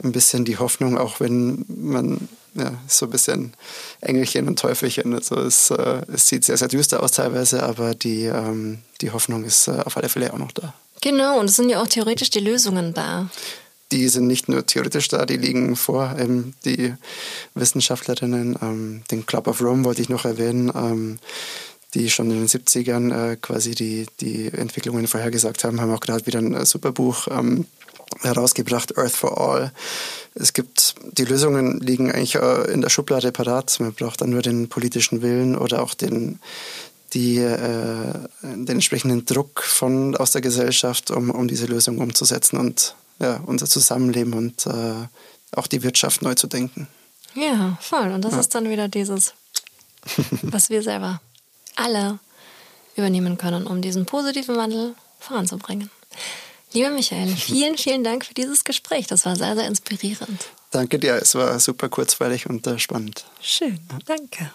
[0.03, 3.53] ein bisschen die Hoffnung, auch wenn man ja, so ein bisschen
[4.01, 5.15] Engelchen und Teufelchen.
[5.15, 9.45] Also es, äh, es sieht sehr, sehr düster aus teilweise, aber die, ähm, die Hoffnung
[9.45, 10.75] ist äh, auf alle Fälle auch noch da.
[11.03, 13.29] Genau, und es sind ja auch theoretisch die Lösungen da.
[13.93, 16.17] Die sind nicht nur theoretisch da, die liegen vor.
[16.19, 16.95] Ähm, die
[17.55, 21.19] Wissenschaftlerinnen, ähm, den Club of Rome wollte ich noch erwähnen, ähm,
[21.95, 26.27] die schon in den 70ern äh, quasi die, die Entwicklungen vorhergesagt haben, haben auch gerade
[26.27, 27.67] wieder ein äh, super Buch ähm,
[28.23, 29.73] herausgebracht, Earth for All.
[30.35, 33.79] Es gibt, die Lösungen liegen eigentlich äh, in der Schublade parat.
[33.81, 36.39] Man braucht dann nur den politischen Willen oder auch den,
[37.15, 38.13] die, äh,
[38.43, 43.67] den entsprechenden Druck von, aus der Gesellschaft, um, um diese Lösung umzusetzen und ja, unser
[43.67, 45.07] Zusammenleben und äh,
[45.53, 46.89] auch die Wirtschaft neu zu denken.
[47.35, 48.13] Ja, voll.
[48.13, 48.41] Und das ja.
[48.41, 49.35] ist dann wieder dieses,
[50.43, 51.21] was wir selber
[51.77, 52.19] alle
[52.97, 55.91] übernehmen können, um diesen positiven Wandel voranzubringen.
[56.73, 59.07] Lieber Michael, vielen, vielen Dank für dieses Gespräch.
[59.07, 60.47] Das war sehr, sehr inspirierend.
[60.71, 61.15] Danke dir.
[61.15, 63.25] Es war super kurzweilig und äh, spannend.
[63.41, 63.79] Schön.
[64.05, 64.51] Danke.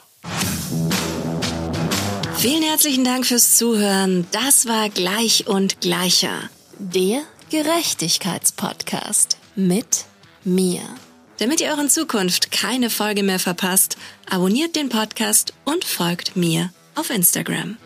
[2.38, 4.28] Vielen herzlichen Dank fürs Zuhören.
[4.32, 6.50] Das war Gleich und Gleicher.
[6.80, 10.06] Der Gerechtigkeitspodcast mit
[10.44, 10.82] mir.
[11.38, 13.98] Damit ihr euren Zukunft keine Folge mehr verpasst,
[14.30, 17.78] abonniert den Podcast und folgt mir auf Instagram.